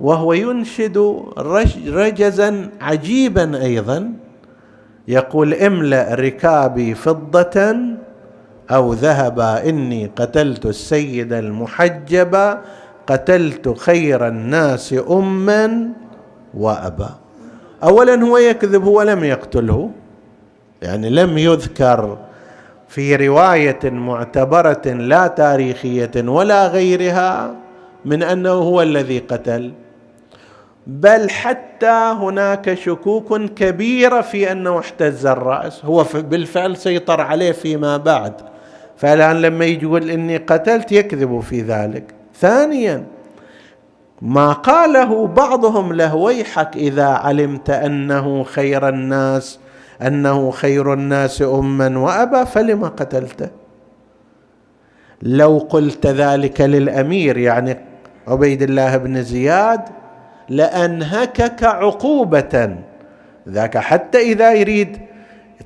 وهو 0.00 0.32
ينشد 0.32 1.22
رجزا 1.88 2.70
عجيبا 2.80 3.62
أيضا 3.62 4.12
يقول 5.08 5.54
املأ 5.54 6.14
ركابي 6.14 6.94
فضة 6.94 7.76
أو 8.70 8.92
ذهبا 8.92 9.68
إني 9.68 10.10
قتلت 10.16 10.66
السيد 10.66 11.32
المحجب 11.32 12.58
قتلت 13.06 13.78
خير 13.78 14.28
الناس 14.28 14.94
اما 15.10 15.88
وابا. 16.54 17.23
اولا 17.84 18.22
هو 18.24 18.38
يكذب 18.38 18.84
هو 18.84 19.02
لم 19.02 19.24
يقتله. 19.24 19.90
يعني 20.82 21.10
لم 21.10 21.38
يذكر 21.38 22.18
في 22.88 23.16
رواية 23.16 23.78
معتبرة 23.84 24.82
لا 24.86 25.26
تاريخية 25.26 26.10
ولا 26.16 26.66
غيرها 26.66 27.54
من 28.04 28.22
أنه 28.22 28.50
هو 28.50 28.82
الذي 28.82 29.18
قتل. 29.18 29.72
بل 30.86 31.30
حتى 31.30 32.14
هناك 32.20 32.74
شكوك 32.74 33.36
كبيرة 33.36 34.20
في 34.20 34.52
أنه 34.52 34.78
احتز 34.78 35.26
الرأس. 35.26 35.84
هو 35.84 36.04
بالفعل 36.14 36.76
سيطر 36.76 37.20
عليه 37.20 37.52
فيما 37.52 37.96
بعد. 37.96 38.32
فالآن 38.96 39.42
لما 39.42 39.64
يقول 39.64 40.10
إني 40.10 40.36
قتلت 40.36 40.92
يكذب 40.92 41.40
في 41.40 41.60
ذلك. 41.60 42.04
ثانيا 42.40 43.04
ما 44.22 44.52
قاله 44.52 45.26
بعضهم 45.26 45.92
له 45.92 46.14
ويحك 46.14 46.76
إذا 46.76 47.06
علمت 47.06 47.70
أنه 47.70 48.42
خير 48.42 48.88
الناس 48.88 49.58
أنه 50.02 50.50
خير 50.50 50.92
الناس 50.92 51.42
أما 51.42 51.98
وأبا 51.98 52.44
فلم 52.44 52.84
قتلته؟ 52.84 53.48
لو 55.22 55.66
قلت 55.70 56.06
ذلك 56.06 56.60
للأمير 56.60 57.38
يعني 57.38 57.76
عبيد 58.28 58.62
الله 58.62 58.96
بن 58.96 59.22
زياد 59.22 59.80
لأنهكك 60.48 61.64
عقوبة. 61.64 62.76
ذاك 63.48 63.78
حتى 63.78 64.18
إذا 64.18 64.52
يريد 64.52 64.98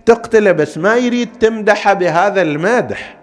تقتله 0.06 0.52
بس 0.52 0.78
ما 0.78 0.96
يريد 0.96 1.28
تمدح 1.40 1.92
بهذا 1.92 2.42
المدح. 2.42 3.17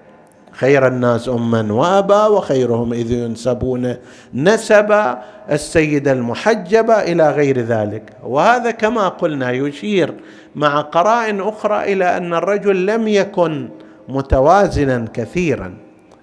خير 0.55 0.87
الناس 0.87 1.29
أما 1.29 1.73
وأبا 1.73 2.27
وخيرهم 2.27 2.93
إذ 2.93 3.11
ينسبون. 3.11 3.95
نسب 4.33 5.15
السيدة 5.51 6.11
المحجبة 6.11 6.93
إلى 6.93 7.31
غير 7.31 7.59
ذلك. 7.59 8.13
وهذا 8.23 8.71
كما 8.71 9.07
قلنا 9.07 9.51
يشير 9.51 10.13
مع 10.55 10.81
قرائن 10.81 11.41
أخرى 11.41 11.93
إلى 11.93 12.17
أن 12.17 12.33
الرجل 12.33 12.85
لم 12.85 13.07
يكن 13.07 13.69
متوازنا 14.09 15.05
كثيرا. 15.13 15.73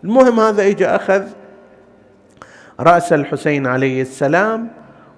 المهم 0.04 0.40
هذا 0.40 0.66
إجا 0.66 0.96
أخذ 0.96 1.22
رأس 2.80 3.12
الحسين 3.12 3.66
عليه 3.66 4.02
السلام 4.02 4.68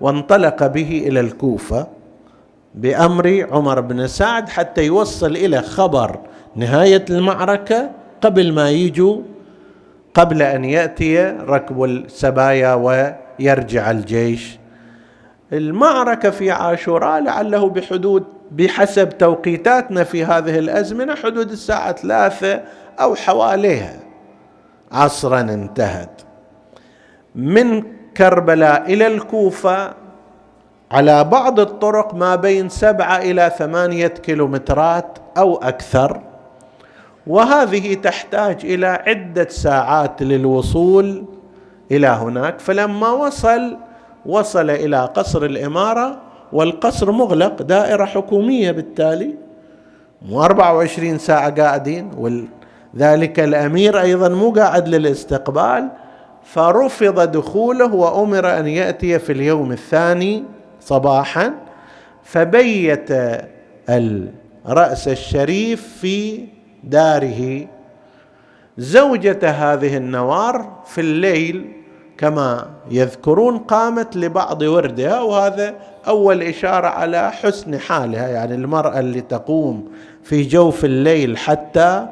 وانطلق 0.01 0.67
به 0.67 1.05
إلى 1.07 1.21
الكوفة 1.21 1.87
بأمر 2.75 3.47
عمر 3.51 3.81
بن 3.81 4.07
سعد 4.07 4.49
حتى 4.49 4.85
يوصل 4.85 5.31
إلى 5.37 5.63
خبر 5.63 6.19
نهاية 6.57 7.05
المعركة 7.11 7.91
قبل 8.21 8.53
ما 8.53 8.71
يجوا 8.71 9.23
قبل 10.15 10.43
أن 10.43 10.65
يأتي 10.65 11.23
ركب 11.31 11.85
السبايا 11.85 12.75
ويرجع 12.75 13.91
الجيش. 13.91 14.59
المعركة 15.53 16.31
في 16.31 16.51
عاشوراء 16.51 17.23
لعله 17.23 17.69
بحدود 17.69 18.25
بحسب 18.51 19.09
توقيتاتنا 19.09 20.05
في 20.05 20.25
هذه 20.25 20.59
الأزمنة 20.59 21.15
حدود 21.15 21.51
الساعة 21.51 21.93
ثلاثة 21.93 22.61
أو 23.01 23.15
حواليها. 23.15 23.97
عصرا 24.93 25.41
انتهت. 25.41 26.23
من 27.35 27.83
كربلاء 28.17 28.93
إلى 28.93 29.07
الكوفة 29.07 29.95
على 30.91 31.25
بعض 31.25 31.61
الطرق 31.61 32.15
ما 32.15 32.37
بين 32.37 32.69
سبعة 32.69 33.19
إلى 33.19 33.53
ثمانية 33.59 34.07
كيلومترات 34.07 35.19
أو 35.39 35.57
أكثر. 35.57 36.21
وهذه 37.27 37.95
تحتاج 37.95 38.65
إلى 38.65 38.87
عدة 38.87 39.49
ساعات 39.49 40.23
للوصول 40.23 41.25
إلى 41.91 42.07
هناك. 42.07 42.61
فلما 42.61 43.11
وصل 43.11 43.77
وصل 44.27 44.71
إلى 44.71 45.05
قصر 45.05 45.45
الإمارة 45.45 46.21
والقصر 46.53 47.13
مغلق 47.13 47.63
دائرة 47.63 48.05
حكومية 48.05 48.71
بالتالي 48.71 49.35
مو 50.23 50.43
24 50.45 51.19
ساعة 51.19 51.51
قاعدين 51.63 52.11
وذلك 52.19 53.41
الأمير 53.41 54.01
أيضا 54.01 54.29
مو 54.29 54.51
قاعد 54.51 54.89
للاستقبال 54.89 55.89
فرفض 56.45 57.21
دخوله 57.33 57.95
وأمر 57.95 58.59
أن 58.59 58.67
يأتي 58.67 59.19
في 59.19 59.33
اليوم 59.33 59.73
الثاني 59.73 60.45
صباحا. 60.81 61.55
فبيت 62.25 63.09
الرأس 64.69 65.09
الشريف 65.09 65.99
في 66.01 66.45
داره. 66.89 67.67
زوجة 68.79 69.51
هذه 69.51 69.97
النوار 69.97 70.83
في 70.87 71.01
الليل 71.01 71.73
كما 72.19 72.67
يذكرون 72.91 73.59
قامت 73.59 74.17
لبعض 74.17 74.63
وردها 74.63 75.21
وهذا 75.21 75.75
أول 76.09 76.43
إشارة 76.43 76.87
على 76.87 77.31
حسن 77.31 77.79
حالها 77.79 78.29
يعني 78.29 78.55
المرأة 78.55 79.01
اللي 79.01 79.21
تقوم 79.21 79.89
في 80.23 80.43
جوف 80.43 80.85
الليل 80.85 81.37
حتى 81.37 82.07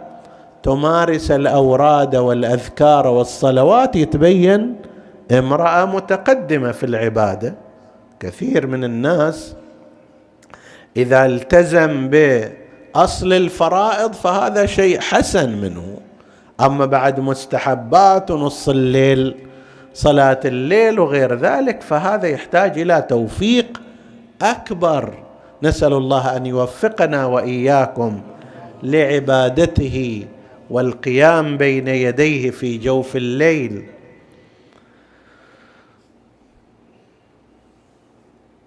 تمارس 0.62 1.30
الأوراد 1.30 2.16
والأذكار 2.16 3.06
والصلوات 3.06 3.96
يتبين 3.96 4.76
امرأة 5.32 5.84
متقدمة 5.84 6.72
في 6.72 6.86
العبادة. 6.86 7.54
كثير 8.20 8.66
من 8.66 8.84
الناس 8.84 9.54
إذا 10.96 11.26
التزم 11.26 12.08
ب 12.10 12.42
أصل 12.94 13.32
الفرائض 13.32 14.12
فهذا 14.12 14.66
شيء 14.66 15.00
حسن 15.00 15.50
منه. 15.50 15.98
أما 16.60 16.86
بعد 16.86 17.20
مستحبات 17.20 18.30
ونص 18.30 18.68
الليل 18.68 19.34
صلاة 19.94 20.40
الليل 20.44 21.00
وغير 21.00 21.34
ذلك 21.34 21.82
فهذا 21.82 22.28
يحتاج 22.28 22.78
إلى 22.78 23.02
توفيق 23.08 23.80
أكبر. 24.42 25.14
نسأل 25.62 25.92
الله 25.92 26.36
أن 26.36 26.46
يوفقنا 26.46 27.26
وإياكم 27.26 28.20
لعبادته 28.82 30.26
والقيام 30.70 31.56
بين 31.56 31.88
يديه 31.88 32.50
في 32.50 32.78
جوف 32.78 33.16
الليل. 33.16 33.84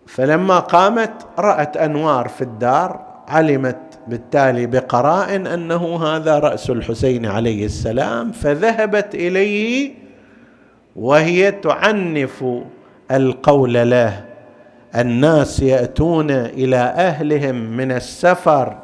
فلما 0.07 0.59
قامت 0.59 1.13
رأت 1.39 1.77
أنوار 1.77 2.27
في 2.27 2.41
الدار 2.41 3.05
علمت 3.27 3.94
بالتالي 4.07 4.65
بقرائن 4.65 5.47
أنه 5.47 6.03
هذا 6.03 6.39
رأس 6.39 6.69
الحسين 6.69 7.25
عليه 7.25 7.65
السلام 7.65 8.31
فذهبت 8.31 9.15
إليه 9.15 9.91
وهي 10.95 11.51
تعنف 11.51 12.45
القول 13.11 13.73
له. 13.73 14.25
الناس 14.95 15.59
يأتون 15.59 16.31
إلى 16.31 16.77
أهلهم 16.77 17.55
من 17.55 17.91
السفر 17.91 18.77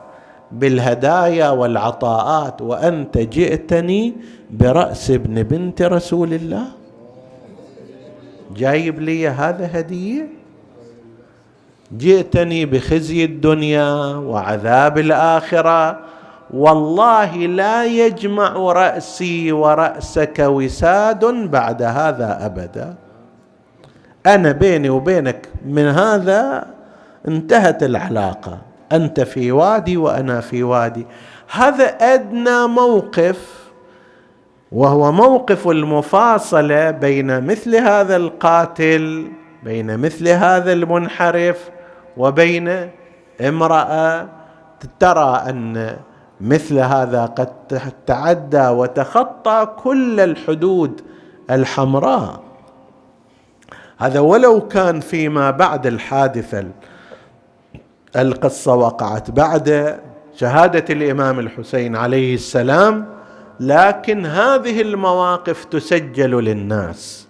بالهدايا 0.51 1.49
والعطاءات 1.49 2.62
وأنت 2.62 3.17
جئتني 3.17 4.13
برأس 4.51 5.12
ابن 5.12 5.43
بنت 5.43 5.81
رسول 5.81 6.34
الله؟ 6.34 6.63
جايب 8.57 8.99
لي 8.99 9.27
هذا 9.27 9.69
هدية؟ 9.73 10.40
جئتني 11.97 12.65
بخزي 12.65 13.25
الدنيا 13.25 14.15
وعذاب 14.15 14.97
الآخرة. 14.97 15.99
والله 16.54 17.36
لا 17.36 17.86
يجمع 17.86 18.54
رأسي 18.54 19.51
ورأسك 19.51 20.39
وساد 20.39 21.25
بعد 21.25 21.84
هذا 21.84 22.45
أبدا. 22.45 22.95
أنا 24.25 24.51
بيني 24.51 24.89
وبينك 24.89 25.49
من 25.65 25.86
هذا 25.86 26.67
انتهت 27.27 27.84
العلاقة. 27.84 28.58
أنت 28.91 29.19
في 29.21 29.51
وادي 29.51 29.97
وأنا 29.97 30.41
في 30.41 30.63
وادي. 30.63 31.06
هذا 31.51 31.86
أدنى 31.86 32.67
موقف 32.67 33.62
وهو 34.71 35.12
موقف 35.12 35.67
المفاصلة 35.67 36.91
بين 36.91 37.43
مثل 37.43 37.75
هذا 37.75 38.15
القاتل 38.15 39.27
بين 39.63 39.97
مثل 39.97 40.27
هذا 40.27 40.73
المنحرف 40.73 41.69
وبين 42.17 42.89
امرأة 43.41 44.28
ترى 45.00 45.43
أن 45.50 45.97
مثل 46.41 46.80
هذا 46.80 47.26
قد 47.26 47.50
تعدى 48.08 48.67
وتخطى 48.67 49.67
كل 49.84 50.19
الحدود 50.19 51.02
الحمراء. 51.50 52.41
هذا 53.97 54.19
ولو 54.19 54.67
كان 54.67 55.00
فيما 55.00 55.52
بعد 55.52 55.88
الحادثه 55.88 56.63
القصة 58.15 58.76
وقعت 58.76 59.32
بعد 59.32 60.00
شهادة 60.36 60.86
الإمام 60.89 61.39
الحسين 61.39 61.95
عليه 61.95 62.36
السلام 62.36 63.06
لكن 63.59 64.26
هذه 64.26 64.82
المواقف 64.82 65.66
تسجل 65.66 66.43
للناس. 66.43 67.28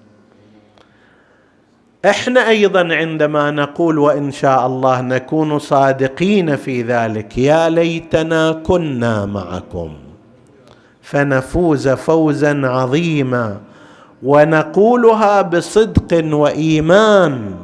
إحنا 2.06 2.50
أيضا 2.50 2.96
عندما 2.96 3.52
نقول 3.52 4.00
وإن 4.00 4.32
شاء 4.32 4.68
الله 4.68 5.02
نكون 5.02 5.60
صادقين 5.60 6.56
في 6.56 6.82
ذلك 6.82 7.38
يا 7.38 7.70
ليتنا 7.70 8.52
كنا 8.52 9.26
معكم. 9.26 9.94
فنفوز 11.02 11.90
فوزا 11.90 12.68
عظيما. 12.68 13.58
ونقولها 14.24 15.42
بصدق 15.42 16.36
وإيمان. 16.36 17.56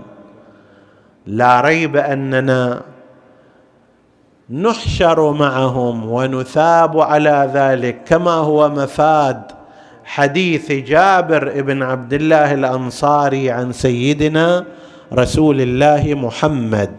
لا 1.28 1.62
ريب 1.62 1.98
أننا 1.98 2.82
نحشر 4.50 5.32
معهم 5.32 6.12
ونثاب 6.12 7.00
على 7.00 7.52
ذلك 7.54 8.04
كما 8.06 8.32
هو 8.32 8.70
مفاد. 8.70 9.57
حديث 10.08 10.72
جابر 10.72 11.62
بن 11.62 11.84
عبد 11.84 12.14
الله 12.14 12.54
الأنصاري 12.54 13.52
عن 13.52 13.72
سيدنا 13.72 14.66
رسول 15.14 15.62
الله 15.62 16.14
محمد. 16.14 16.92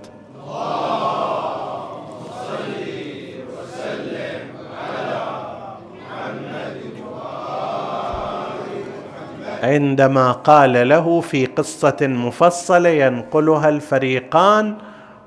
عندما 9.63 10.33
قال 10.33 10.89
له 10.89 11.21
في 11.21 11.47
قصة 11.47 11.97
مفصلة 12.01 12.89
ينقلها 12.89 13.69
الفريقان 13.69 14.77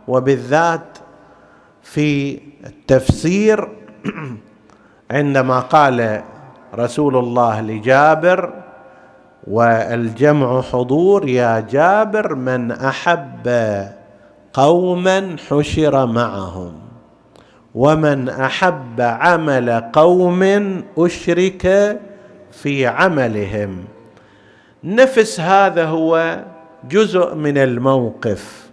وبالذات 0.07 0.97
في 1.83 2.39
التفسير 2.65 3.67
عندما 5.11 5.59
قال 5.59 6.21
رسول 6.75 7.17
الله 7.17 7.61
لجابر 7.61 8.53
والجمع 9.47 10.61
حضور 10.61 11.29
يا 11.29 11.59
جابر 11.59 12.35
من 12.35 12.71
أحب 12.71 13.47
قوما 14.53 15.35
حشر 15.49 16.05
معهم 16.05 16.73
ومن 17.75 18.29
أحب 18.29 19.01
عمل 19.01 19.81
قوم 19.93 20.43
أشرك 20.97 21.97
في 22.51 22.87
عملهم. 22.87 23.83
نفس 24.83 25.39
هذا 25.39 25.85
هو 25.85 26.39
جزء 26.89 27.35
من 27.35 27.57
الموقف 27.57 28.69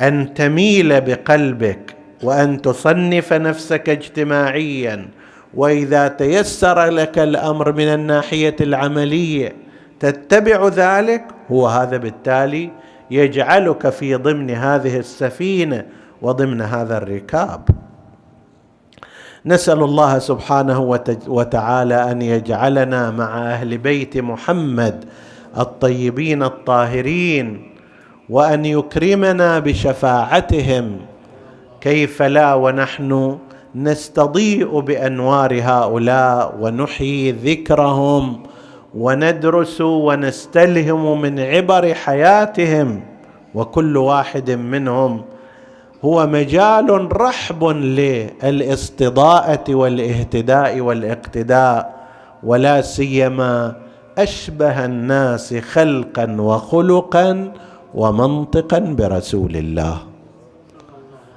أن 0.00 0.34
تميل 0.34 1.00
بقلبك 1.00 1.96
وأن 2.22 2.62
تصنف 2.62 3.32
نفسك 3.32 3.88
اجتماعيا 3.88 5.08
وإذا 5.56 6.08
تيسر 6.08 6.84
لك 6.84 7.18
الأمر 7.18 7.72
من 7.72 7.88
الناحية 7.88 8.56
العملية 8.60 9.52
تتبع 10.00 10.68
ذلك 10.68 11.24
هو 11.50 11.66
هذا 11.66 11.96
بالتالي 11.96 12.70
يجعلك 13.10 13.88
في 13.88 14.14
ضمن 14.14 14.50
هذه 14.50 14.98
السفينة 14.98 15.86
وضمن 16.22 16.62
هذا 16.62 16.96
الركاب. 16.96 17.68
نسأل 19.46 19.82
الله 19.82 20.18
سبحانه 20.18 20.98
وتعالى 21.26 22.10
أن 22.10 22.22
يجعلنا 22.22 23.10
مع 23.10 23.52
أهل 23.52 23.78
بيت 23.78 24.18
محمد 24.18 25.04
الطيبين 25.58 26.42
الطاهرين 26.42 27.72
وأن 28.28 28.64
يكرمنا 28.64 29.58
بشفاعتهم 29.58 31.00
كيف 31.80 32.22
لا 32.22 32.54
ونحن 32.54 33.38
نستضيء 33.76 34.80
بأنوار 34.80 35.60
هؤلاء 35.62 36.56
ونحيي 36.60 37.32
ذكرهم 37.32 38.42
وندرس 38.94 39.80
ونستلهم 39.80 41.20
من 41.20 41.40
عبر 41.40 41.94
حياتهم 41.94 43.00
وكل 43.54 43.96
واحد 43.96 44.50
منهم 44.50 45.22
هو 46.04 46.26
مجال 46.26 47.20
رحب 47.20 47.64
للاستضاءة 48.42 49.64
والاهتداء 49.74 50.80
والاقتداء 50.80 51.96
ولا 52.42 52.80
سيما 52.80 53.76
أشبه 54.18 54.84
الناس 54.84 55.54
خلقا 55.54 56.36
وخلقا 56.40 57.52
ومنطقا 57.94 58.78
برسول 58.78 59.56
الله. 59.56 60.15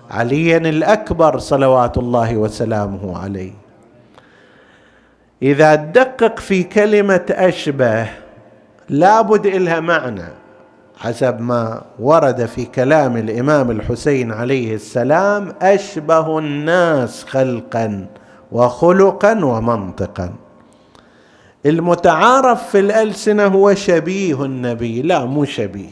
عليا 0.10 0.58
الأكبر 0.58 1.40
صلوات 1.40 1.98
الله 1.98 2.38
وسلامه 2.38 3.18
عليه. 3.18 3.52
إذا 5.42 5.76
تدقق 5.76 6.40
في 6.40 6.64
كلمة 6.64 7.26
أشبه 7.30 8.08
لابد 8.90 9.46
إلها 9.46 9.80
معنى 9.80 10.26
حسب 10.98 11.42
ما 11.42 11.82
ورد 12.00 12.46
في 12.46 12.66
كلام 12.66 13.18
الإمام 13.18 13.72
الحسين 13.72 14.32
عليه 14.32 14.76
السلام 14.76 15.54
أشبه 15.62 16.40
الناس 16.40 17.24
خلقا 17.24 18.08
وخلقا 18.52 19.46
ومنطقا. 19.46 20.34
المتعارف 21.66 22.70
في 22.70 22.80
الألسنة 22.80 23.46
هو 23.46 23.74
شبيه 23.74 24.46
النبي 24.46 25.02
لا 25.02 25.26
مو 25.26 25.46
شبيه. 25.46 25.90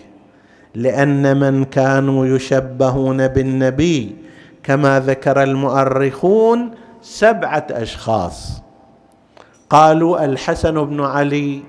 لأن 0.77 1.39
من 1.39 1.65
كانوا 1.65 2.25
يشبهون 2.25 3.27
بالنبي 3.27 4.15
كما 4.63 4.99
ذكر 4.99 5.43
المؤرخون 5.43 6.71
سبعة 7.01 7.67
أشخاص. 7.71 8.61
قالوا 9.69 10.25
الحسن 10.25 10.85
بن 10.85 11.01
علي 11.01 11.61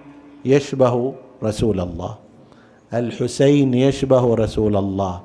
يشبه 0.44 1.14
رسول 1.42 1.80
الله 1.80 2.14
الحسين 2.94 3.74
يشبه 3.74 4.34
رسول 4.34 4.76
الله 4.76 5.20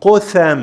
قثم 0.00 0.60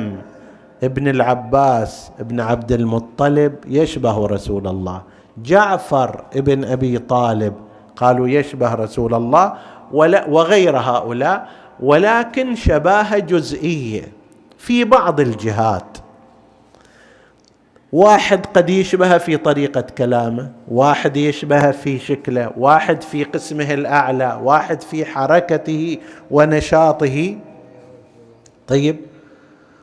ابن 0.82 1.08
العباس 1.08 2.10
ابن 2.20 2.40
عبد 2.40 2.72
المطلب 2.72 3.54
يشبه 3.66 4.26
رسول 4.26 4.66
الله 4.66 5.02
جعفر 5.44 6.24
ابن 6.36 6.64
أبي 6.64 6.98
طالب 6.98 7.54
قالوا 7.96 8.28
يشبه 8.28 8.74
رسول 8.74 9.14
الله 9.14 9.52
ولا 9.92 10.28
وغير 10.28 10.78
هؤلاء 10.78 11.48
ولكن 11.80 12.54
شباهه 12.54 13.18
جزئية 13.18 14.02
في 14.58 14.84
بعض 14.84 15.20
الجهات. 15.20 15.98
واحد 17.92 18.46
قد 18.46 18.70
يشبه 18.70 19.18
في 19.18 19.36
طريقة 19.36 19.80
كلامه 19.80 20.52
واحد 20.68 21.16
يشبه 21.16 21.70
في 21.70 21.98
شكله 21.98 22.50
واحد 22.56 23.02
في 23.02 23.24
قسمه 23.24 23.74
الأعلى 23.74 24.40
واحد 24.42 24.82
في 24.82 25.04
حركته 25.04 25.98
ونشاطه. 26.30 27.36
طيب 28.66 28.96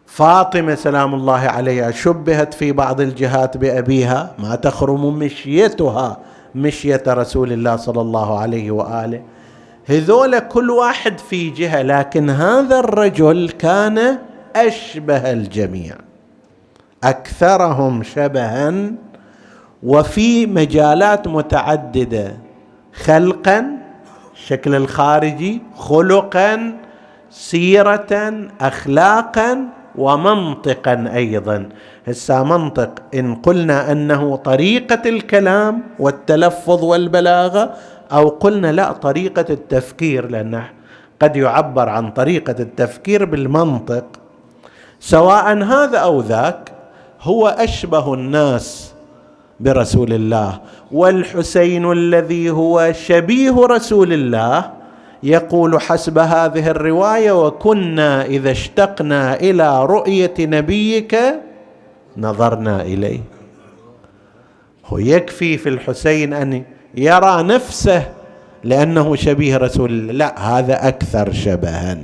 فاطمة 0.05 0.75
سلام 0.75 1.15
الله 1.15 1.39
عليها 1.39 1.91
شبهت 1.91 2.53
في 2.53 2.71
بعض 2.71 3.01
الجهات 3.01 3.57
بأبيها 3.57 4.35
ما 4.39 4.55
تخرم 4.55 5.19
مشيتها 5.19 6.17
مشية 6.55 7.03
رسول 7.07 7.53
الله 7.53 7.75
صلى 7.75 8.01
الله 8.01 8.39
عليه 8.39 8.71
وآله. 8.71 9.21
هذول 9.89 10.39
كل 10.39 10.69
واحد 10.69 11.19
في 11.19 11.49
جهة 11.49 11.81
لكن 11.81 12.29
هذا 12.29 12.79
الرجل 12.79 13.49
كان 13.49 14.17
أشبه 14.55 15.31
الجميع. 15.31 15.95
أكثرهم 17.03 18.03
شبها 18.03 18.91
وفي 19.83 20.45
مجالات 20.45 21.27
متعددة. 21.27 22.37
خلقا 22.93 23.77
الشكل 24.33 24.75
الخارجي 24.75 25.61
خلقا 25.75 26.77
سيره 27.29 28.33
اخلاقا 28.61 29.67
ومنطقا 29.95 31.11
أيضا. 31.15 31.69
هسا 32.09 32.43
منطق. 32.43 32.89
إن 33.15 33.35
قلنا 33.35 33.91
أنه 33.91 34.35
طريقة 34.35 35.09
الكلام 35.09 35.81
والتلفظ 35.99 36.83
والبلاغة 36.83 37.73
أو 38.11 38.27
قلنا 38.27 38.71
لا 38.71 38.91
طريقة 38.91 39.45
التفكير 39.49 40.29
لأنه 40.29 40.69
قد 41.21 41.35
يعبر 41.35 41.89
عن 41.89 42.11
طريقة 42.11 42.55
التفكير 42.59 43.25
بالمنطق. 43.25 44.05
سواء 44.99 45.57
هذا 45.57 45.97
أو 45.97 46.21
ذاك 46.21 46.71
هو 47.21 47.47
أشبه 47.47 48.13
الناس 48.13 48.93
برسول 49.59 50.13
الله. 50.13 50.59
والحسين 50.91 51.91
الذي 51.91 52.49
هو 52.49 52.91
شبيه 52.91 53.65
رسول 53.65 54.13
الله 54.13 54.71
يقول 55.23 55.81
حسب 55.81 56.17
هذه 56.17 56.69
الرواية 56.69 57.45
وكنا 57.45 58.25
إذا 58.25 58.51
اشتقنا 58.51 59.35
إلى 59.39 59.85
رؤية 59.85 60.33
نبيك 60.39 61.17
نظرنا 62.17 62.81
إليه. 62.81 63.19
هو 64.85 64.97
يكفي 64.97 65.57
في 65.57 65.69
الحسين 65.69 66.33
أن 66.33 66.63
يرى 66.95 67.43
نفسه 67.43 68.11
لأنه 68.63 69.15
شبيه 69.15 69.57
رسول 69.57 69.91
الله. 69.91 70.13
لا 70.13 70.57
هذا 70.57 70.87
أكثر 70.87 71.31
شبها. 71.31 71.97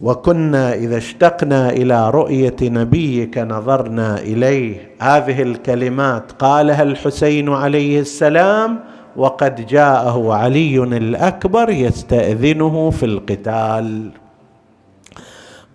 وكنا 0.00 0.74
إذا 0.74 0.96
اشتقنا 0.96 1.70
إلى 1.70 2.10
رؤية 2.10 2.56
نبيك 2.62 3.38
نظرنا 3.38 4.18
إليه. 4.18 4.90
هذه 5.00 5.42
الكلمات 5.42 6.32
قالها 6.32 6.82
الحسين 6.82 7.48
عليه 7.48 8.00
السلام 8.00 8.80
وقد 9.16 9.66
جاءه 9.66 10.32
علي 10.34 10.78
الأكبر 10.78 11.70
يستأذنه 11.70 12.90
في 12.90 13.06
القتال. 13.06 14.10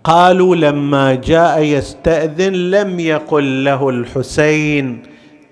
قالوا 0.04 0.56
لما 0.56 1.16
جاء 1.16 1.64
يستأذن 1.64 2.54
لم 2.54 3.00
يقل 3.00 3.64
له 3.64 3.90
الحسين 3.90 5.04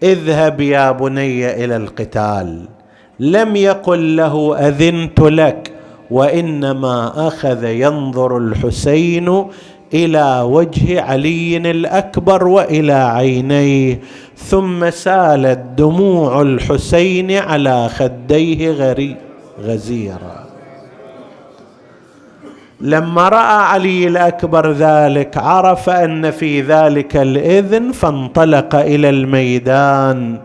اذهب 0.03 0.61
يا 0.61 0.91
بني 0.91 1.65
إلى 1.65 1.75
القتال. 1.75 2.65
لم 3.19 3.55
يقل 3.55 4.15
له 4.15 4.57
أذنت 4.57 5.19
لك 5.19 5.71
وإنما 6.11 7.27
أخذ 7.27 7.63
ينظر 7.63 8.37
الحسين 8.37 9.45
إلى 9.93 10.41
وجه 10.41 11.01
علي 11.01 11.57
الأكبر 11.57 12.47
وإلى 12.47 12.93
عينيه 12.93 13.99
ثم 14.37 14.89
سالت 14.89 15.59
دموع 15.77 16.41
الحسين 16.41 17.31
على 17.31 17.89
خديه 17.89 18.71
غري 18.71 19.15
غزيرا. 19.61 20.38
لما 22.81 23.29
رأى 23.29 23.63
علي 23.63 24.07
الأكبر 24.07 24.71
ذلك 24.71 25.37
عرف 25.37 25.89
أن 25.89 26.31
في 26.31 26.61
ذلك 26.61 27.17
الإذن 27.17 27.91
فانطلق 27.91 28.75
إلى 28.75 29.09
الميدان 29.09 30.37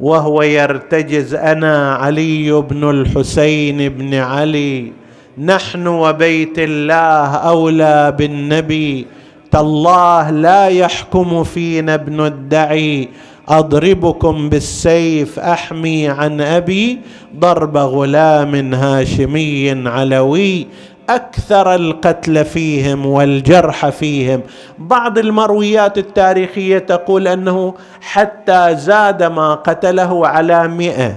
وهو 0.00 0.42
يرتجز 0.42 1.34
أنا 1.34 1.94
علي 1.94 2.52
بن 2.52 2.90
الحسين 2.90 3.88
بن 3.88 4.14
علي 4.14 4.92
نحن 5.38 5.86
وبيت 5.86 6.58
الله 6.58 7.26
أولى 7.36 8.14
بالنبي 8.18 9.06
تالله 9.50 10.30
لا 10.30 10.68
يحكم 10.68 11.44
فينا 11.44 11.94
ابن 11.94 12.20
الدعي 12.26 13.08
أضربكم 13.48 14.48
بالسيف 14.48 15.38
أحمي 15.38 16.08
عن 16.08 16.40
أبي 16.40 16.98
ضرب 17.38 17.76
غلام 17.76 18.74
هاشمي 18.74 19.88
علوي 19.88 20.66
أكثر 21.10 21.74
القتل 21.74 22.44
فيهم 22.44 23.06
والجرح 23.06 23.88
فيهم. 23.88 24.40
بعض 24.78 25.18
المرويات 25.18 25.98
التاريخية 25.98 26.78
تقول 26.78 27.28
أنه 27.28 27.74
حتى 28.00 28.76
زاد 28.76 29.22
ما 29.22 29.54
قتله 29.54 30.26
على 30.26 30.68
مئة. 30.68 31.16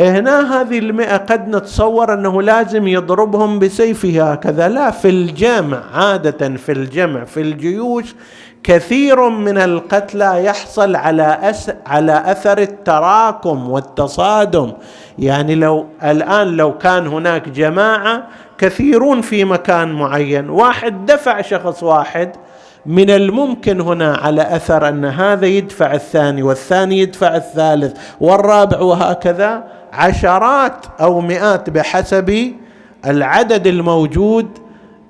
هنا 0.00 0.60
هذه 0.60 0.78
المئة 0.78 1.16
قد 1.16 1.48
نتصور 1.48 2.14
أنه 2.14 2.42
لازم 2.42 2.86
يضربهم 2.86 3.58
بسيفه 3.58 4.32
هكذا. 4.32 4.68
لا 4.68 4.90
في 4.90 5.08
الجمع 5.08 5.82
عادة 5.94 6.56
في 6.56 6.72
الجمع 6.72 7.24
في 7.24 7.40
الجيوش 7.40 8.14
كثير 8.62 9.28
من 9.28 9.58
القتلى 9.58 10.44
يحصل 10.44 10.96
على 10.96 11.38
أس 11.42 11.70
على 11.86 12.22
أثر 12.26 12.58
التراكم 12.58 13.70
والتصادم. 13.70 14.72
يعني 15.18 15.54
لو 15.54 15.86
الآن 16.04 16.48
لو 16.56 16.78
كان 16.78 17.06
هناك 17.06 17.48
جماعة 17.48 18.22
كثيرون 18.60 19.20
في 19.20 19.44
مكان 19.44 19.92
معين. 19.92 20.50
واحد 20.50 21.06
دفع 21.06 21.40
شخص 21.40 21.82
واحد 21.82 22.32
من 22.86 23.10
الممكن 23.10 23.80
هنا 23.80 24.14
على 24.14 24.56
أثر 24.56 24.88
أن 24.88 25.04
هذا 25.04 25.46
يدفع 25.46 25.94
الثاني 25.94 26.42
والثاني 26.42 26.98
يدفع 26.98 27.36
الثالث 27.36 27.96
والرابع 28.20 28.80
وهكذا. 28.80 29.64
عشرات 29.92 30.86
أو 31.00 31.20
مئات 31.20 31.70
بحسب 31.70 32.52
العدد 33.06 33.66
الموجود 33.66 34.46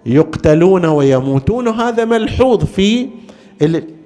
يقتلون 0.07 0.85
ويموتون. 0.85 1.69
هذا 1.69 2.05
ملحوظ 2.05 2.65
في 2.65 3.09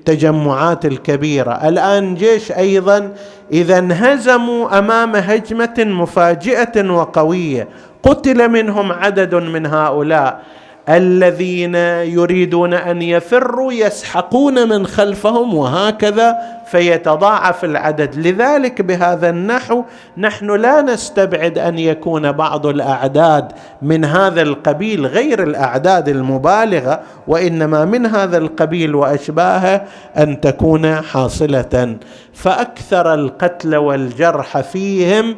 التجمعات 0.08 0.86
الكبيرة. 0.86 1.68
الآن 1.68 2.14
جيش 2.14 2.52
أيضا 2.52 3.12
إذا 3.52 3.78
انهزموا 3.78 4.78
أمام 4.78 5.16
هجمة 5.16 5.74
مفاجئة 5.78 6.90
وقوية. 6.90 7.68
قتل 8.02 8.48
منهم 8.48 8.92
عدد 8.92 9.34
من 9.34 9.66
هؤلاء. 9.66 10.42
الذين 10.88 11.74
يريدون 12.14 12.74
أن 12.74 13.02
يفروا 13.02 13.72
يسحقون 13.72 14.68
من 14.68 14.86
خلفهم 14.86 15.54
وهكذا 15.54 16.36
فيتضاعف 16.66 17.64
العدد. 17.64 18.14
لذلك 18.14 18.82
بهذا 18.82 19.30
النحو 19.30 19.82
نحن 20.18 20.50
لا 20.50 20.82
نستبعد 20.82 21.58
أن 21.58 21.78
يكون 21.78 22.32
بعض 22.32 22.66
الأعداد 22.66 23.52
من 23.82 24.04
هذا 24.04 24.42
القبيل 24.42 25.06
غير 25.06 25.42
الأعداد 25.42 26.08
المبالغة 26.08 27.00
وإنما 27.26 27.84
من 27.84 28.06
هذا 28.06 28.38
القبيل 28.38 28.94
وأشباهه 28.94 29.84
أن 30.16 30.40
تكون 30.40 30.94
حاصلة. 30.94 31.96
فأكثر 32.34 33.14
القتل 33.14 33.76
والجرح 33.76 34.60
فيهم 34.60 35.36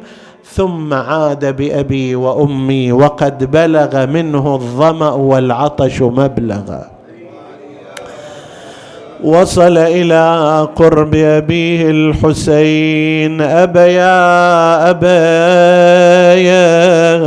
ثم 0.55 0.93
عاد 0.93 1.55
بأبي 1.55 2.15
وأمي 2.15 2.91
وقد 2.91 3.51
بلغ 3.51 4.05
منه 4.05 4.55
الظمأ 4.55 5.11
والعطش 5.11 6.01
مبلغا. 6.01 6.87
وصل 9.23 9.77
إلى 9.77 10.67
قرب 10.75 11.15
أبيه 11.15 11.89
الحسين 11.91 13.41
ابا 13.41 13.85
يا 13.85 14.89
ابا 14.89 15.07
يا 16.33 17.17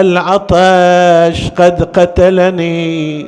العطش 0.00 1.50
قد 1.50 1.82
قتلني. 1.98 3.26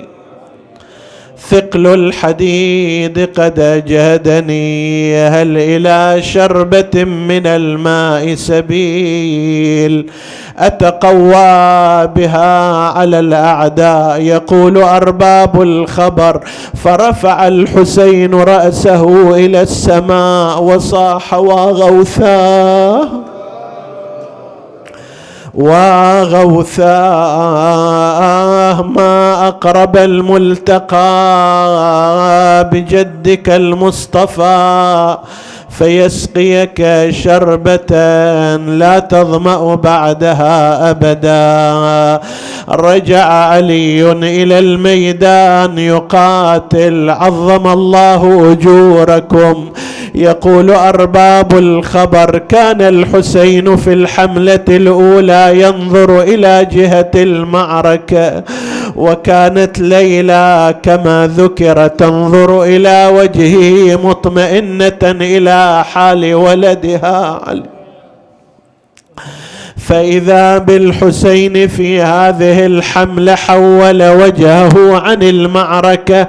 ثقل 1.49 1.87
الحديد 1.87 3.29
قد 3.41 3.61
اجهدني 3.61 5.17
هل 5.17 5.57
إلى 5.57 6.23
شربة 6.23 7.05
من 7.05 7.47
الماء 7.47 8.35
سبيل؟ 8.35 10.11
أتقوى 10.59 12.07
بها 12.07 12.73
على 12.89 13.21
الأعداء 13.21 14.21
يقول 14.21 14.77
أرباب 14.77 15.63
الخبر 15.63 16.41
فرفع 16.85 17.49
الحسين 17.49 18.35
رأسه 18.35 19.35
إلى 19.37 19.63
السماء 19.63 20.63
وصاح 20.63 21.35
وغوثاه. 21.35 23.09
وغوثاه 27.51 28.83
ما 28.83 29.49
أقرب 29.49 29.97
الملتقى 29.97 31.01
بجدك 32.73 33.49
المصطفى 33.49 35.17
فيسقيك 35.71 37.09
شربة 37.11 37.97
لا 38.57 38.99
تظمأ 38.99 39.75
بعدها 39.75 40.91
أبدا. 40.91 42.21
رجع 42.69 43.25
علي 43.25 44.13
إلى 44.13 44.59
الميدان 44.59 45.79
يقاتل 45.79 47.11
عظم 47.11 47.67
الله 47.67 48.53
أجوركم. 48.53 49.71
يقول 50.15 50.71
أرباب 50.71 51.59
الخبر 51.59 52.39
كان 52.39 52.81
الحسين 52.81 53.77
في 53.77 53.93
الحملة 53.93 54.65
الأولى 54.69 55.61
ينظر 55.61 56.23
إلى 56.23 56.69
جهة 56.73 57.11
المعركة. 57.15 58.43
وكانت 58.97 59.79
ليلى 59.79 60.75
كما 60.83 61.31
ذكر 61.37 61.87
تنظر 61.87 62.63
إلى 62.63 63.11
وجهه 63.15 63.97
مطمئنة 64.09 64.99
إلى 65.03 65.85
حال 65.85 66.35
ولدها. 66.35 67.41
علي 67.47 67.63
فإذا 69.77 70.59
بالحسين 70.59 71.69
في 71.69 72.03
هذه 72.03 72.67
الحمله 72.67 73.35
حول 73.35 74.09
وجهه 74.09 74.99
عن 74.99 75.23
المعركة 75.23 76.27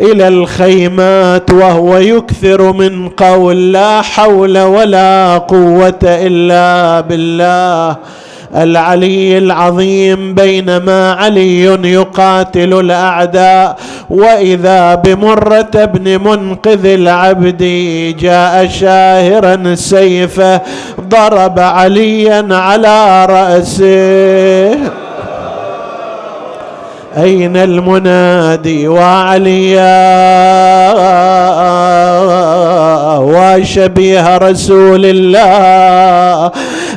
إلى 0.00 0.28
الخيمات 0.28 1.50
وهو 1.50 1.96
يكثر 1.96 2.72
من 2.72 3.08
قول 3.08 3.72
لا 3.72 4.02
حول 4.02 4.58
ولا 4.58 5.38
قوة 5.38 5.98
إلا 6.02 7.00
بالله. 7.00 7.96
العلي 8.56 9.38
العظيم 9.38 10.34
بينما 10.34 11.12
علي 11.12 11.64
يقاتل 11.92 12.80
الأعداء 12.80 13.76
وإذا 14.10 14.94
بمرة 14.94 15.84
بن 15.84 16.20
منقذ 16.24 16.86
العبد 16.86 17.62
جاء 18.18 18.66
شاهرا 18.66 19.74
سيفه 19.74 20.60
ضرب 21.00 21.58
عليا 21.58 22.46
على 22.50 23.26
رأسه. 23.26 24.78
أين 27.16 27.56
المنادي 27.56 28.88
وعليا؟ 28.88 30.04
وشبيه 33.18 34.36
رسول 34.38 35.04
الله. 35.04 36.50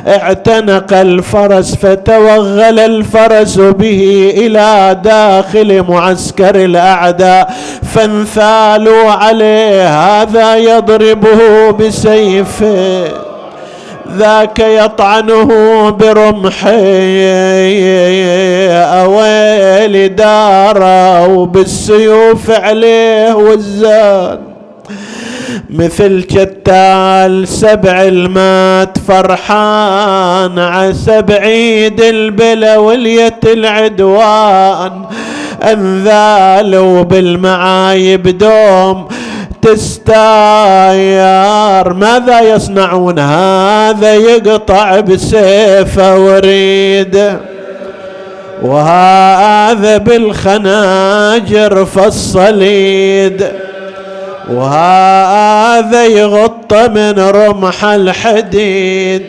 اعتنق 0.06 0.92
الفرس 0.92 1.74
فتوغل 1.74 2.78
الفرس 2.78 3.58
به 3.58 4.32
إلى 4.36 5.00
داخل 5.04 5.82
معسكر 5.88 6.54
الأعداء 6.64 7.54
فانثالوا 7.94 9.10
عليه 9.10 9.88
هذا 9.88 10.56
يضربه 10.56 11.70
بسيفه 11.70 13.04
ذاك 14.16 14.58
يطعنه 14.58 15.48
برمحه 15.90 16.70
أويل 19.02 20.16
داره 20.16 21.28
وبالسيوف 21.28 22.50
عليه 22.50 23.34
والزان 23.34 24.38
مثل 25.70 26.24
شتال 26.30 27.48
سبع 27.48 28.02
المات 28.02 28.98
فرحان 29.08 30.58
عسى 30.58 31.22
بعيد 31.22 32.00
البلا 32.00 32.76
ولية 32.78 33.40
العدوان. 33.46 35.04
انذالوا 35.62 37.02
بالمعايب 37.02 38.38
دوم 38.38 39.08
تستاير. 39.62 40.18
ماذا 41.92 42.40
يصنعون؟ 42.40 43.18
هذا 43.18 44.14
يقطع 44.14 45.00
بسيفه 45.00 46.18
وريده 46.18 47.40
وهذا 48.62 49.96
بالخناجر 49.96 51.84
فالصليد. 51.84 53.67
وهذا 54.52 56.04
يغط 56.06 56.74
من 56.74 57.18
رمح 57.18 57.84
الحديد. 57.84 59.22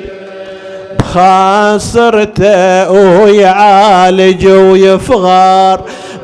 بخاصرته 0.99 2.91
ويعالج 2.91 4.47
ويفغار. 4.47 5.81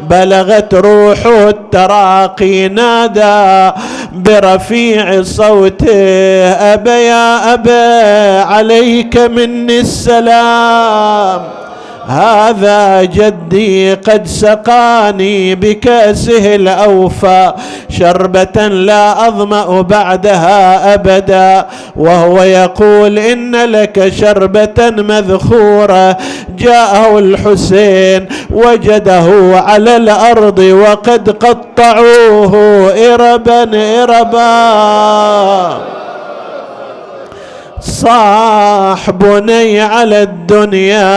بلغت 0.09 0.73
روح 0.73 1.25
التراقي 1.25 2.67
نادى 2.67 3.77
برفيع 4.13 5.23
صوته. 5.23 6.53
أبا 6.73 6.97
يا 6.97 7.53
أبا 7.53 8.43
عليك 8.53 9.17
مني 9.17 9.79
السلام. 9.79 11.64
هذا 12.07 13.03
جدي 13.03 13.93
قد 13.93 14.27
سقاني 14.27 15.55
بكأسه 15.55 16.55
الأوفى 16.55 17.53
شربة 17.89 18.67
لا 18.67 19.27
أظمأ 19.27 19.81
بعدها 19.81 20.93
أبدا. 20.93 21.65
وهو 21.95 22.43
يقول 22.43 23.19
إن 23.19 23.55
لك 23.55 24.13
شربة 24.19 24.89
مذخورة. 24.89 26.17
جاءه 26.57 27.19
الحسين 27.19 28.27
وجده 28.51 29.59
على 29.59 29.95
الأرض 29.95 30.59
وقد 30.59 31.29
قطعوه. 31.29 32.53
إربا 33.13 33.69
إربا. 34.03 34.45
صاح 37.79 39.09
بني 39.09 39.81
على 39.81 40.23
الدنيا 40.23 41.07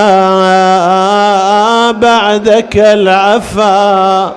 بعدك 1.91 2.77
العفا. 2.77 4.33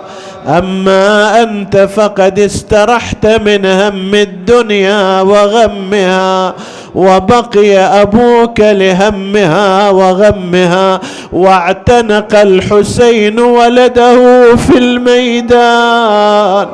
أما 0.48 1.42
أنت 1.44 1.78
فقد 1.78 2.40
استرحت 2.40 3.26
من 3.26 3.66
هم 3.66 4.16
الدنيا 4.16 5.22
وغمها 5.22 6.54
وبقي 6.96 7.78
أبوك 7.78 8.60
لهمها 8.60 9.90
وغمها. 9.90 11.00
واعتنق 11.34 12.40
الحسين 12.40 13.40
ولده 13.40 14.56
في 14.56 14.78
الميدان. 14.78 16.68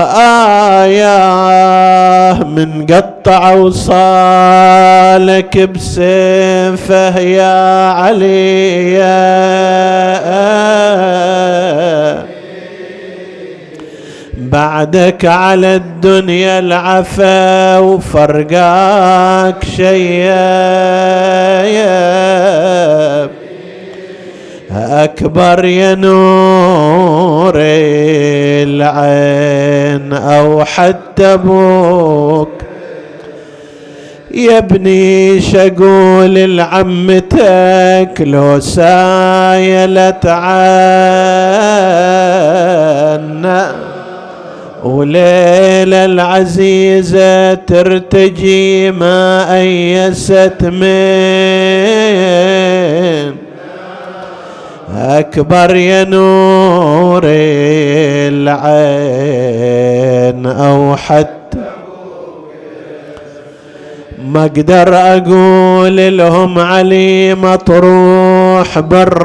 آية 0.00 1.18
من 2.44 2.86
قطع 2.86 3.52
وصالك 3.52 3.98
بسيفه 5.58 7.18
يا 7.18 7.90
علي. 7.90 9.04
بعدك 14.36 15.24
على 15.24 15.76
الدنيا 15.76 16.58
العفا 16.58 17.78
وفرقاك 17.78 19.64
شيء 19.76 20.30
أكبر 24.76 25.64
يا 25.64 25.94
نور 25.94 27.52
العين 28.66 30.12
أو 30.12 30.64
حتى 30.64 31.26
أبوك 31.26 32.48
يا 34.34 34.58
ابني 34.58 35.40
شقول 35.40 36.56
لعمتك 36.56 38.14
لو 38.20 38.60
سايلت 38.60 40.26
عنا. 43.06 43.74
وليلة 44.84 46.04
العزيزة 46.04 47.54
ترتجي 47.54 48.90
ما 48.90 49.54
أيست 49.60 50.56
من 50.62 50.94
أكبر 54.94 55.76
يا 55.76 56.04
نور 56.04 57.22
العين 58.34 59.26
أو 60.46 60.96
حتى 60.96 61.34
ما 64.24 64.44
أقدر 64.44 64.96
أقول 64.96 66.18
لهم 66.18 66.58
علي 66.58 67.34
مطروح 67.34 68.78
بالرمضان. 68.78 69.24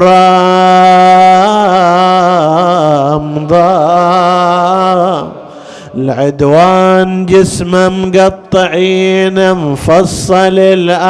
العدوان 5.96 7.26
جسمه 7.26 7.88
مقطعين 7.88 9.54
مفصل 9.54 10.54
الآن. 10.58 11.00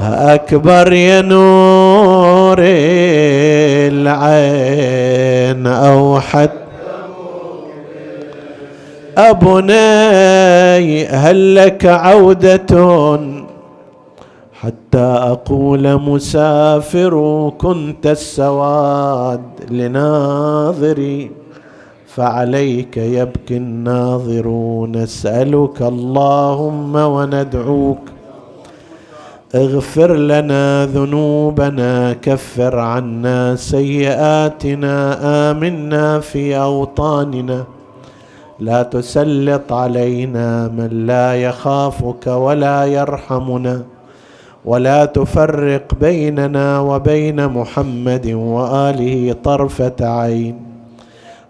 أكبر 0.00 0.92
يا 0.92 1.22
نور 1.22 2.58
العين 3.90 5.66
أو 5.66 6.20
حتى 6.20 6.58
أبني 9.18 11.06
هل 11.06 11.54
لك 11.54 11.86
عودة؟ 11.86 13.20
حتى 14.52 14.98
أقول 14.98 16.00
مسافر 16.00 17.52
كنت 17.58 18.06
السواد 18.06 19.40
لناظري 19.70 21.30
فعليك 22.06 22.96
يبكي 22.96 23.56
الناظرون 23.56 24.92
نسألك 24.96 25.82
اللهم 25.82 26.94
وندعوك. 26.96 28.17
اغفر 29.54 30.16
لنا 30.16 30.86
ذنوبنا 30.86 32.12
كفر 32.12 32.78
عنا 32.78 33.56
سيئاتنا 33.56 35.18
آمنا 35.50 36.20
في 36.20 36.56
أوطاننا. 36.56 37.64
لا 38.60 38.82
تسلط 38.82 39.72
علينا 39.72 40.68
من 40.68 41.06
لا 41.06 41.34
يخافك 41.34 42.26
ولا 42.26 42.84
يرحمنا. 42.84 43.82
ولا 44.64 45.04
تفرق 45.04 45.94
بيننا 46.00 46.80
وبين 46.80 47.46
محمد 47.46 48.26
وآله 48.26 49.36
طرفة 49.44 49.96
عين. 50.00 50.56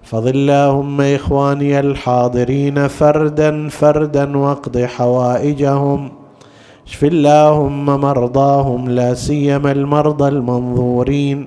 فضل 0.02 0.30
اللهم 0.30 1.00
إخواني 1.00 1.80
الحاضرين 1.80 2.88
فردا 2.88 3.68
فردا 3.68 4.36
واقض 4.38 4.78
حوائجهم. 4.78 6.17
اشف 6.88 7.04
اللهم 7.04 7.86
مرضاهم 8.00 8.88
لا 8.88 9.14
سيما 9.14 9.72
المرضى 9.72 10.28
المنظورين. 10.28 11.46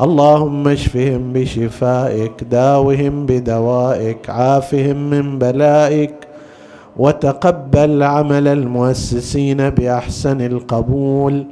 اللهم 0.00 0.68
اشفهم 0.68 1.32
بشفائك 1.32 2.44
داوهم 2.44 3.26
بدوائك 3.26 4.30
عافهم 4.30 5.10
من 5.10 5.38
بلائك 5.38 6.14
وتقبل 6.96 8.02
عمل 8.02 8.48
المؤسسين 8.48 9.70
بأحسن 9.70 10.40
القبول 10.40 11.46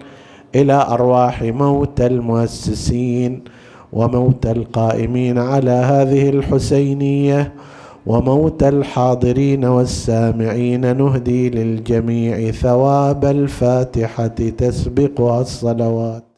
إلى 0.55 0.87
أرواح 0.89 1.43
موتى 1.43 2.07
المؤسسين 2.07 3.45
وموتى 3.93 4.51
القائمين 4.51 5.39
على 5.39 5.71
هذه 5.71 6.29
الحسينية. 6.29 7.53
وموت 8.07 8.63
الحاضرين 8.63 9.65
والسامعين 9.65 10.97
نهدي 10.97 11.51
للجميع 11.51 12.51
ثواب 12.51 13.25
الفاتحة 13.25 14.27
تسبقها 14.27 15.41
الصلوات. 15.41 16.24